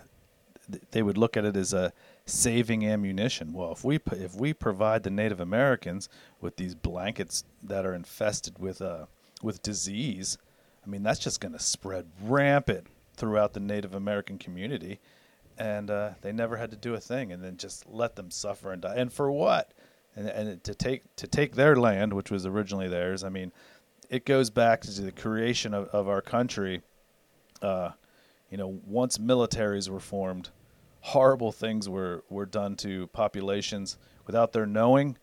they 0.92 1.04
would 1.04 1.18
look 1.18 1.38
at 1.38 1.46
it 1.46 1.56
as 1.56 1.74
a 1.74 1.94
saving 2.26 2.86
ammunition. 2.86 3.54
Well, 3.54 3.72
if 3.72 3.84
we 3.84 4.00
if 4.12 4.36
we 4.36 4.54
provide 4.54 5.04
the 5.04 5.10
Native 5.10 5.40
Americans 5.40 6.10
with 6.42 6.58
these 6.58 6.76
blankets 6.76 7.44
that 7.64 7.86
are 7.86 7.94
infested 7.94 8.60
with 8.60 8.82
uh 8.82 9.06
with 9.42 9.62
disease, 9.62 10.38
I 10.86 10.90
mean 10.90 11.04
that's 11.04 11.20
just 11.20 11.40
going 11.40 11.54
to 11.54 11.60
spread 11.60 12.08
rampant 12.22 12.88
throughout 13.16 13.54
the 13.54 13.60
Native 13.60 13.94
American 13.94 14.38
community, 14.38 15.00
and 15.58 15.90
uh, 15.90 16.12
they 16.22 16.32
never 16.32 16.58
had 16.58 16.72
to 16.72 16.78
do 16.78 16.94
a 16.96 17.00
thing, 17.00 17.32
and 17.32 17.44
then 17.44 17.58
just 17.58 17.88
let 17.90 18.16
them 18.16 18.32
suffer 18.32 18.72
and 18.72 18.82
die. 18.82 18.96
And 18.96 19.12
for 19.12 19.32
what? 19.32 19.72
And, 20.16 20.28
and 20.28 20.64
to 20.64 20.76
take 20.76 21.16
to 21.18 21.28
take 21.28 21.56
their 21.56 21.76
land, 21.76 22.14
which 22.14 22.32
was 22.32 22.46
originally 22.46 22.88
theirs. 22.88 23.24
I 23.24 23.30
mean, 23.30 23.52
it 24.10 24.26
goes 24.26 24.50
back 24.50 24.82
to 24.82 25.02
the 25.02 25.12
creation 25.12 25.74
of, 25.74 25.88
of 25.90 26.08
our 26.08 26.22
country. 26.22 26.82
Uh, 27.62 27.92
you 28.50 28.58
know, 28.58 28.80
once 28.86 29.18
militaries 29.18 29.90
were 29.90 30.00
formed, 30.00 30.50
horrible 31.02 31.52
things 31.52 31.88
were, 31.88 32.24
were 32.30 32.46
done 32.46 32.76
to 32.78 33.08
populations 33.08 33.98
without 34.26 34.54
their 34.54 34.66
knowing. 34.66 35.18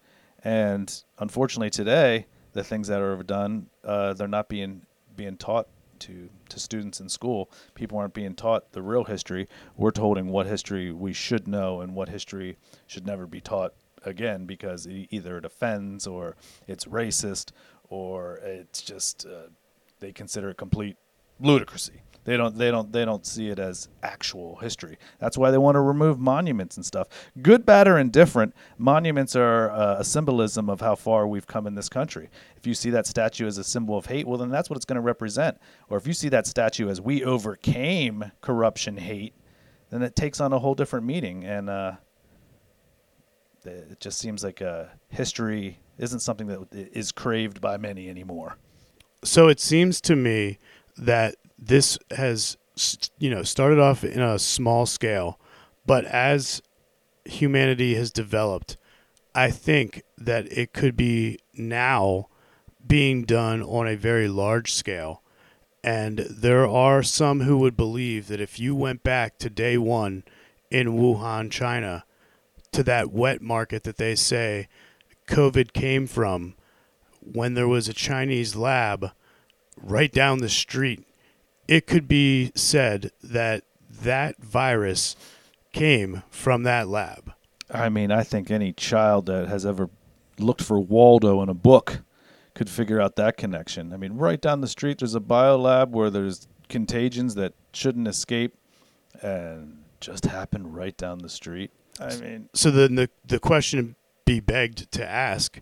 And 0.44 1.02
unfortunately, 1.18 1.70
today, 1.70 2.26
the 2.52 2.64
things 2.64 2.88
that 2.88 3.00
are 3.00 3.22
done, 3.22 3.66
uh, 3.84 4.14
they're 4.14 4.28
not 4.28 4.48
being 4.48 4.82
being 5.14 5.36
taught 5.36 5.68
to 6.00 6.28
to 6.48 6.58
students 6.58 7.00
in 7.00 7.08
school. 7.08 7.50
People 7.74 7.98
aren't 7.98 8.14
being 8.14 8.34
taught 8.34 8.72
the 8.72 8.82
real 8.82 9.04
history. 9.04 9.48
We're 9.76 9.92
told 9.92 10.18
in 10.18 10.28
what 10.28 10.46
history 10.46 10.92
we 10.92 11.12
should 11.12 11.46
know 11.46 11.80
and 11.80 11.94
what 11.94 12.08
history 12.08 12.56
should 12.86 13.06
never 13.06 13.26
be 13.26 13.40
taught 13.40 13.74
again 14.04 14.46
because 14.46 14.86
either 14.88 15.38
it 15.38 15.44
offends 15.44 16.06
or 16.06 16.36
it's 16.66 16.86
racist 16.86 17.52
or 17.92 18.38
it's 18.38 18.80
just 18.80 19.26
uh, 19.26 19.48
they 20.00 20.12
consider 20.12 20.48
it 20.48 20.56
complete 20.56 20.96
ludicrousy. 21.42 22.00
They 22.24 22.38
don't 22.38 22.56
they 22.56 22.70
don't 22.70 22.90
they 22.90 23.04
don't 23.04 23.26
see 23.26 23.48
it 23.48 23.58
as 23.58 23.88
actual 24.02 24.56
history. 24.56 24.96
That's 25.18 25.36
why 25.36 25.50
they 25.50 25.58
want 25.58 25.74
to 25.74 25.80
remove 25.80 26.18
monuments 26.18 26.76
and 26.76 26.86
stuff. 26.86 27.08
Good, 27.42 27.66
bad, 27.66 27.86
or 27.86 27.98
indifferent, 27.98 28.54
monuments 28.78 29.36
are 29.36 29.70
uh, 29.70 29.96
a 29.98 30.04
symbolism 30.04 30.70
of 30.70 30.80
how 30.80 30.94
far 30.94 31.26
we've 31.26 31.46
come 31.46 31.66
in 31.66 31.74
this 31.74 31.90
country. 31.90 32.30
If 32.56 32.66
you 32.66 32.72
see 32.72 32.88
that 32.90 33.06
statue 33.06 33.46
as 33.46 33.58
a 33.58 33.64
symbol 33.64 33.98
of 33.98 34.06
hate, 34.06 34.26
well 34.26 34.38
then 34.38 34.48
that's 34.48 34.70
what 34.70 34.76
it's 34.76 34.86
going 34.86 34.96
to 34.96 35.02
represent. 35.02 35.58
Or 35.90 35.98
if 35.98 36.06
you 36.06 36.14
see 36.14 36.30
that 36.30 36.46
statue 36.46 36.88
as 36.88 36.98
we 36.98 37.24
overcame 37.24 38.32
corruption, 38.40 38.96
hate, 38.96 39.34
then 39.90 40.00
it 40.00 40.16
takes 40.16 40.40
on 40.40 40.54
a 40.54 40.58
whole 40.58 40.74
different 40.74 41.04
meaning 41.04 41.44
and 41.44 41.68
uh, 41.68 41.92
it 43.64 44.00
just 44.00 44.18
seems 44.18 44.42
like 44.42 44.62
uh, 44.62 44.84
history 45.10 45.78
isn't 45.98 46.20
something 46.20 46.46
that 46.46 46.66
is 46.72 47.12
craved 47.12 47.60
by 47.60 47.76
many 47.76 48.08
anymore. 48.08 48.56
So 49.24 49.48
it 49.48 49.60
seems 49.60 50.00
to 50.02 50.16
me 50.16 50.58
that 50.96 51.36
this 51.58 51.98
has, 52.10 52.56
you 53.18 53.30
know, 53.30 53.42
started 53.42 53.78
off 53.78 54.02
in 54.02 54.20
a 54.20 54.38
small 54.38 54.86
scale, 54.86 55.38
but 55.86 56.04
as 56.06 56.60
humanity 57.24 57.94
has 57.94 58.10
developed, 58.10 58.76
I 59.34 59.50
think 59.50 60.02
that 60.18 60.50
it 60.52 60.72
could 60.72 60.96
be 60.96 61.38
now 61.54 62.28
being 62.86 63.24
done 63.24 63.62
on 63.62 63.86
a 63.86 63.96
very 63.96 64.28
large 64.28 64.72
scale. 64.72 65.22
And 65.84 66.18
there 66.18 66.66
are 66.66 67.02
some 67.02 67.40
who 67.40 67.58
would 67.58 67.76
believe 67.76 68.28
that 68.28 68.40
if 68.40 68.58
you 68.58 68.74
went 68.74 69.02
back 69.02 69.38
to 69.38 69.50
day 69.50 69.78
one 69.78 70.24
in 70.70 70.88
Wuhan, 70.88 71.50
China, 71.50 72.04
to 72.72 72.82
that 72.82 73.12
wet 73.12 73.42
market 73.42 73.84
that 73.84 73.96
they 73.98 74.14
say 74.14 74.68
COVID 75.32 75.72
came 75.72 76.06
from, 76.06 76.54
when 77.20 77.54
there 77.54 77.68
was 77.68 77.88
a 77.88 77.94
Chinese 77.94 78.54
lab 78.54 79.12
right 79.80 80.12
down 80.12 80.38
the 80.38 80.48
street, 80.48 81.06
it 81.66 81.86
could 81.86 82.06
be 82.06 82.52
said 82.54 83.10
that 83.22 83.64
that 83.90 84.42
virus 84.42 85.16
came 85.72 86.22
from 86.30 86.64
that 86.64 86.88
lab. 86.88 87.32
I 87.70 87.88
mean, 87.88 88.10
I 88.10 88.22
think 88.22 88.50
any 88.50 88.72
child 88.72 89.26
that 89.26 89.48
has 89.48 89.64
ever 89.64 89.88
looked 90.38 90.62
for 90.62 90.78
Waldo 90.78 91.40
in 91.42 91.48
a 91.48 91.54
book 91.54 92.00
could 92.54 92.68
figure 92.68 93.00
out 93.00 93.16
that 93.16 93.38
connection. 93.38 93.94
I 93.94 93.96
mean, 93.96 94.14
right 94.14 94.40
down 94.40 94.60
the 94.60 94.68
street, 94.68 94.98
there's 94.98 95.14
a 95.14 95.20
biolab 95.20 95.90
where 95.90 96.10
there's 96.10 96.46
contagions 96.68 97.34
that 97.36 97.54
shouldn't 97.72 98.06
escape 98.08 98.54
and 99.22 99.78
just 100.00 100.26
happened 100.26 100.74
right 100.74 100.96
down 100.96 101.20
the 101.20 101.28
street. 101.30 101.70
I 102.00 102.16
mean, 102.16 102.48
So 102.52 102.70
then 102.70 102.96
the 102.96 103.08
the 103.26 103.38
question 103.38 103.96
be 104.24 104.40
begged 104.40 104.90
to 104.92 105.06
ask, 105.06 105.60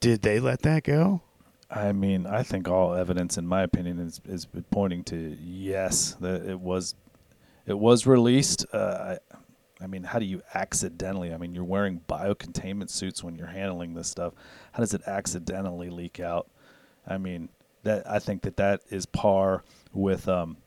did 0.00 0.22
they 0.22 0.40
let 0.40 0.62
that 0.62 0.84
go? 0.84 1.22
I 1.70 1.92
mean, 1.92 2.26
I 2.26 2.42
think 2.42 2.68
all 2.68 2.94
evidence, 2.94 3.36
in 3.36 3.46
my 3.46 3.62
opinion, 3.62 3.98
is 3.98 4.20
is 4.24 4.46
pointing 4.70 5.02
to 5.04 5.36
yes 5.40 6.16
that 6.20 6.46
it 6.46 6.60
was 6.60 6.94
it 7.66 7.78
was 7.78 8.06
released. 8.06 8.64
Uh, 8.72 9.16
I, 9.80 9.84
I 9.84 9.86
mean, 9.88 10.04
how 10.04 10.18
do 10.18 10.24
you 10.24 10.42
accidentally? 10.54 11.34
I 11.34 11.38
mean, 11.38 11.54
you're 11.54 11.64
wearing 11.64 12.00
biocontainment 12.08 12.88
suits 12.88 13.22
when 13.22 13.34
you're 13.34 13.48
handling 13.48 13.94
this 13.94 14.08
stuff. 14.08 14.32
How 14.72 14.80
does 14.80 14.94
it 14.94 15.02
accidentally 15.06 15.90
leak 15.90 16.20
out? 16.20 16.48
I 17.06 17.18
mean, 17.18 17.48
that 17.82 18.08
I 18.08 18.20
think 18.20 18.42
that 18.42 18.56
that 18.56 18.82
is 18.90 19.06
par 19.06 19.64
with. 19.92 20.28
Um, 20.28 20.58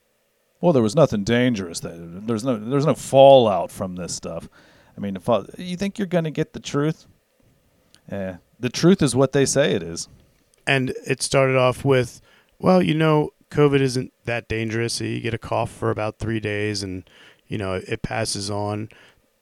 well, 0.61 0.73
there 0.73 0.83
was 0.83 0.95
nothing 0.95 1.23
dangerous. 1.23 1.79
That 1.79 2.27
there's 2.27 2.43
no 2.43 2.57
there's 2.57 2.85
no 2.85 2.93
fallout 2.93 3.71
from 3.71 3.95
this 3.95 4.13
stuff. 4.13 4.49
I 4.97 4.99
mean, 4.99 5.15
if 5.15 5.29
you 5.57 5.77
think 5.77 5.97
you're 5.97 6.07
going 6.07 6.25
to 6.25 6.31
get 6.31 6.51
the 6.51 6.59
truth, 6.59 7.07
eh, 8.09 8.35
the 8.59 8.69
truth 8.69 9.01
is 9.01 9.15
what 9.15 9.31
they 9.31 9.45
say 9.45 9.73
it 9.73 9.83
is. 9.83 10.07
And 10.67 10.93
it 11.05 11.21
started 11.21 11.55
off 11.55 11.83
with, 11.83 12.21
well, 12.59 12.81
you 12.81 12.93
know, 12.93 13.31
COVID 13.51 13.81
isn't 13.81 14.13
that 14.25 14.47
dangerous. 14.47 15.01
You 15.01 15.19
get 15.19 15.33
a 15.33 15.39
cough 15.39 15.71
for 15.71 15.89
about 15.89 16.19
three 16.19 16.39
days, 16.39 16.83
and 16.83 17.09
you 17.47 17.57
know 17.57 17.73
it 17.73 18.01
passes 18.01 18.49
on. 18.49 18.89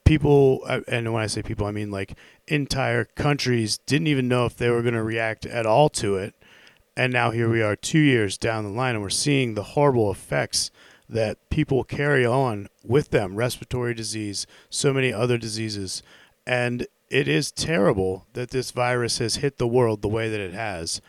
People, 0.06 0.62
uh, 0.66 0.82
and 0.88 1.12
when 1.12 1.22
I 1.22 1.28
say 1.28 1.42
people, 1.42 1.68
I 1.68 1.72
mean 1.72 1.92
like 1.92 2.18
entire 2.48 3.04
countries 3.04 3.78
didn't 3.80 4.08
even 4.08 4.30
know 4.30 4.46
if 4.46 4.56
they 4.56 4.70
were 4.70 4.82
going 4.82 4.94
to 4.94 5.04
react 5.04 5.46
at 5.46 5.66
all 5.66 5.90
to 5.90 6.16
it. 6.16 6.34
And 6.96 7.12
now 7.14 7.32
here 7.32 7.50
we 7.50 7.62
are, 7.62 7.76
two 7.76 8.00
years 8.00 8.38
down 8.38 8.64
the 8.64 8.70
line, 8.70 8.96
and 8.96 9.04
we're 9.04 9.10
seeing 9.10 9.54
the 9.54 9.64
horrible 9.64 10.10
effects 10.10 10.72
that 11.10 11.38
people 11.50 11.84
carry 11.84 12.26
on 12.26 12.70
with 12.84 13.10
them 13.10 13.36
respiratory 13.36 13.94
disease, 13.94 14.48
so 14.70 14.94
many 14.94 15.14
other 15.14 15.38
diseases. 15.38 16.02
And 16.46 16.88
it 17.10 17.28
is 17.28 17.52
terrible 17.52 18.28
that 18.34 18.52
this 18.52 18.72
virus 18.72 19.20
has 19.20 19.38
hit 19.38 19.58
the 19.58 19.68
world 19.68 20.02
the 20.02 20.08
way 20.08 20.30
that 20.30 20.40
it 20.40 20.54
has. 20.54 21.02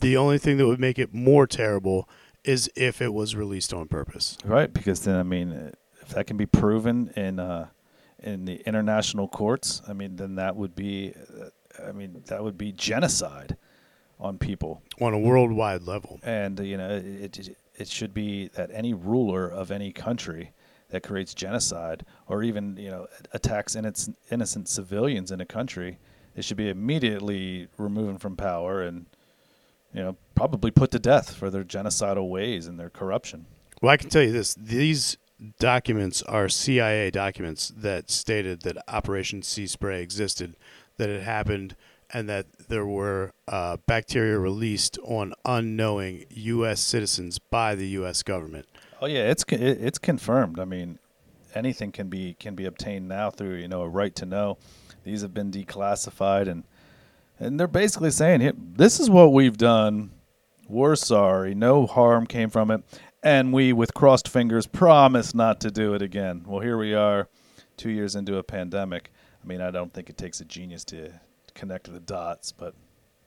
The 0.00 0.16
only 0.16 0.38
thing 0.38 0.56
that 0.56 0.66
would 0.66 0.80
make 0.80 0.98
it 0.98 1.12
more 1.14 1.46
terrible 1.46 2.08
is 2.44 2.70
if 2.74 3.00
it 3.00 3.12
was 3.12 3.36
released 3.36 3.72
on 3.72 3.88
purpose. 3.88 4.36
Right, 4.44 4.72
because 4.72 5.02
then 5.02 5.16
I 5.16 5.22
mean, 5.22 5.72
if 6.00 6.08
that 6.10 6.26
can 6.26 6.36
be 6.36 6.46
proven 6.46 7.12
in 7.16 7.38
uh, 7.38 7.68
in 8.18 8.44
the 8.44 8.62
international 8.66 9.28
courts, 9.28 9.82
I 9.88 9.92
mean, 9.92 10.16
then 10.16 10.36
that 10.36 10.56
would 10.56 10.74
be, 10.76 11.14
uh, 11.40 11.86
I 11.88 11.92
mean, 11.92 12.22
that 12.26 12.42
would 12.42 12.56
be 12.56 12.72
genocide 12.72 13.56
on 14.20 14.38
people, 14.38 14.82
on 15.00 15.12
a 15.12 15.18
worldwide 15.18 15.82
level. 15.82 16.20
and 16.22 16.58
uh, 16.60 16.62
you 16.62 16.76
know, 16.76 16.88
it, 16.90 17.38
it 17.38 17.56
it 17.74 17.88
should 17.88 18.14
be 18.14 18.48
that 18.48 18.70
any 18.72 18.94
ruler 18.94 19.48
of 19.48 19.70
any 19.70 19.92
country 19.92 20.52
that 20.92 21.02
creates 21.02 21.34
genocide 21.34 22.04
or 22.28 22.42
even 22.42 22.76
you 22.76 22.90
know 22.90 23.08
attacks 23.32 23.74
innocent 23.74 24.16
innocent 24.30 24.68
civilians 24.68 25.32
in 25.32 25.40
a 25.40 25.46
country, 25.46 25.98
they 26.36 26.42
should 26.42 26.56
be 26.56 26.68
immediately 26.68 27.66
removed 27.76 28.20
from 28.20 28.36
power 28.36 28.82
and 28.82 29.06
you 29.92 30.02
know 30.02 30.16
probably 30.34 30.70
put 30.70 30.90
to 30.92 30.98
death 30.98 31.34
for 31.34 31.50
their 31.50 31.64
genocidal 31.64 32.28
ways 32.28 32.66
and 32.66 32.78
their 32.78 32.90
corruption. 32.90 33.46
Well, 33.80 33.90
I 33.90 33.96
can 33.96 34.10
tell 34.10 34.22
you 34.22 34.32
this: 34.32 34.54
these 34.54 35.16
documents 35.58 36.22
are 36.22 36.48
CIA 36.48 37.10
documents 37.10 37.72
that 37.76 38.10
stated 38.10 38.62
that 38.62 38.76
Operation 38.86 39.42
Sea 39.42 39.66
Spray 39.66 40.02
existed, 40.02 40.54
that 40.98 41.08
it 41.08 41.22
happened, 41.22 41.74
and 42.12 42.28
that 42.28 42.46
there 42.68 42.86
were 42.86 43.32
uh, 43.48 43.78
bacteria 43.86 44.38
released 44.38 44.98
on 45.04 45.32
unknowing 45.44 46.26
U.S. 46.28 46.80
citizens 46.80 47.38
by 47.38 47.74
the 47.74 47.88
U.S. 47.88 48.22
government. 48.22 48.66
Oh 49.02 49.06
yeah, 49.06 49.28
it's 49.32 49.44
it's 49.48 49.98
confirmed. 49.98 50.60
I 50.60 50.64
mean, 50.64 51.00
anything 51.56 51.90
can 51.90 52.06
be 52.06 52.34
can 52.38 52.54
be 52.54 52.66
obtained 52.66 53.08
now 53.08 53.30
through 53.30 53.56
you 53.56 53.66
know 53.66 53.82
a 53.82 53.88
right 53.88 54.14
to 54.14 54.24
know. 54.24 54.58
These 55.02 55.22
have 55.22 55.34
been 55.34 55.50
declassified 55.50 56.46
and 56.46 56.62
and 57.40 57.58
they're 57.58 57.66
basically 57.66 58.12
saying 58.12 58.42
"Here, 58.42 58.52
this 58.56 59.00
is 59.00 59.10
what 59.10 59.32
we've 59.32 59.58
done. 59.58 60.12
We're 60.68 60.94
sorry. 60.94 61.52
No 61.52 61.84
harm 61.84 62.28
came 62.28 62.48
from 62.48 62.70
it, 62.70 62.84
and 63.24 63.52
we, 63.52 63.72
with 63.72 63.92
crossed 63.92 64.28
fingers, 64.28 64.68
promise 64.68 65.34
not 65.34 65.60
to 65.62 65.72
do 65.72 65.94
it 65.94 66.00
again. 66.00 66.44
Well, 66.46 66.60
here 66.60 66.78
we 66.78 66.94
are, 66.94 67.28
two 67.76 67.90
years 67.90 68.14
into 68.14 68.36
a 68.36 68.44
pandemic. 68.44 69.10
I 69.42 69.46
mean, 69.48 69.60
I 69.60 69.72
don't 69.72 69.92
think 69.92 70.10
it 70.10 70.16
takes 70.16 70.40
a 70.40 70.44
genius 70.44 70.84
to 70.86 71.20
connect 71.54 71.92
the 71.92 71.98
dots, 71.98 72.52
but 72.52 72.76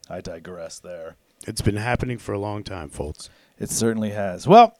I 0.09 0.21
digress 0.21 0.79
there. 0.79 1.17
It's 1.45 1.61
been 1.61 1.75
happening 1.75 2.17
for 2.17 2.31
a 2.31 2.39
long 2.39 2.63
time, 2.63 2.89
folks. 2.89 3.29
It 3.59 3.69
certainly 3.69 4.11
has. 4.11 4.47
Well, 4.47 4.77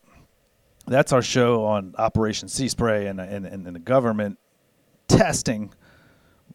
that's 0.87 1.11
our 1.11 1.21
show 1.21 1.65
on 1.65 1.95
Operation 1.97 2.47
Sea 2.47 2.67
Spray 2.67 3.07
and, 3.07 3.19
and, 3.19 3.45
and, 3.45 3.65
the 3.65 3.79
government 3.79 4.37
testing 5.07 5.73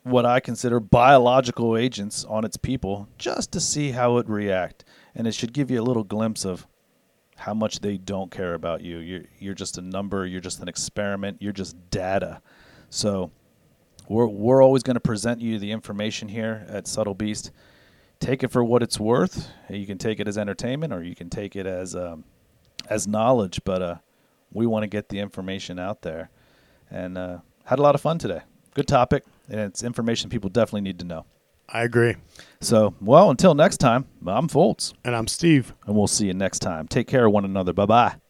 what 0.03 0.25
I 0.25 0.41
consider 0.41 0.81
biological 0.81 1.77
agents 1.77 2.25
on 2.25 2.45
its 2.45 2.57
people 2.57 3.09
just 3.19 3.53
to 3.53 3.61
see 3.61 3.91
how 3.91 4.19
it 4.19 4.29
react. 4.29 4.85
And 5.15 5.27
it 5.27 5.35
should 5.35 5.53
give 5.53 5.71
you 5.71 5.81
a 5.81 5.83
little 5.83 6.05
glimpse 6.05 6.45
of 6.45 6.67
how 7.37 7.55
much 7.55 7.81
they 7.81 7.97
don't 7.99 8.31
care 8.31 8.55
about 8.55 8.83
you. 8.83 8.99
You're, 8.99 9.25
you're 9.39 9.55
just 9.55 9.79
a 9.79 9.83
number, 9.83 10.27
you're 10.27 10.41
just 10.41 10.61
an 10.61 10.69
experiment, 10.69 11.39
you're 11.41 11.53
just 11.53 11.77
data. 11.91 12.41
So 12.89 13.31
we're, 14.09 14.27
we're 14.27 14.63
always 14.63 14.83
going 14.83 14.95
to 14.95 15.01
present 15.01 15.41
you 15.41 15.59
the 15.59 15.73
information 15.73 16.29
here 16.29 16.67
at 16.69 16.87
Subtle 16.87 17.15
Beast. 17.15 17.51
Take 18.21 18.43
it 18.43 18.49
for 18.49 18.63
what 18.63 18.83
it's 18.83 19.01
worth. 19.01 19.49
You 19.69 19.87
can 19.87 19.99
take 19.99 20.21
it 20.21 20.29
as 20.29 20.37
entertainment 20.37 20.93
or 20.93 21.03
you 21.03 21.15
can 21.15 21.31
take 21.31 21.57
it 21.57 21.67
as 21.67 21.97
um, 21.97 22.25
as 22.89 23.07
knowledge, 23.07 23.61
but 23.65 23.81
uh, 23.81 23.95
we 24.53 24.67
want 24.67 24.83
to 24.83 24.87
get 24.89 25.09
the 25.09 25.19
information 25.19 25.79
out 25.79 26.03
there. 26.03 26.31
And 26.91 27.17
uh, 27.17 27.39
had 27.65 27.79
a 27.79 27.83
lot 27.83 27.95
of 27.95 28.01
fun 28.01 28.19
today. 28.19 28.41
Good 28.75 28.89
topic, 28.89 29.25
and 29.49 29.61
it's 29.61 29.83
information 29.83 30.31
people 30.31 30.51
definitely 30.51 30.81
need 30.83 30.99
to 31.01 31.05
know. 31.05 31.25
I 31.69 31.83
agree. 31.83 32.17
So, 32.61 32.95
well, 33.01 33.31
until 33.31 33.55
next 33.55 33.77
time, 33.79 34.07
I'm 34.27 34.49
Foltz, 34.49 34.93
And 35.05 35.15
I'm 35.15 35.29
Steve. 35.29 35.73
and 35.87 35.95
we'll 35.97 36.09
see 36.09 36.27
you 36.27 36.35
next 36.35 36.59
time. 36.59 36.89
Take 36.89 37.07
care 37.07 37.27
of 37.27 37.33
one 37.33 37.45
another. 37.45 37.73
Bye 37.73 37.87
bye. 37.87 38.30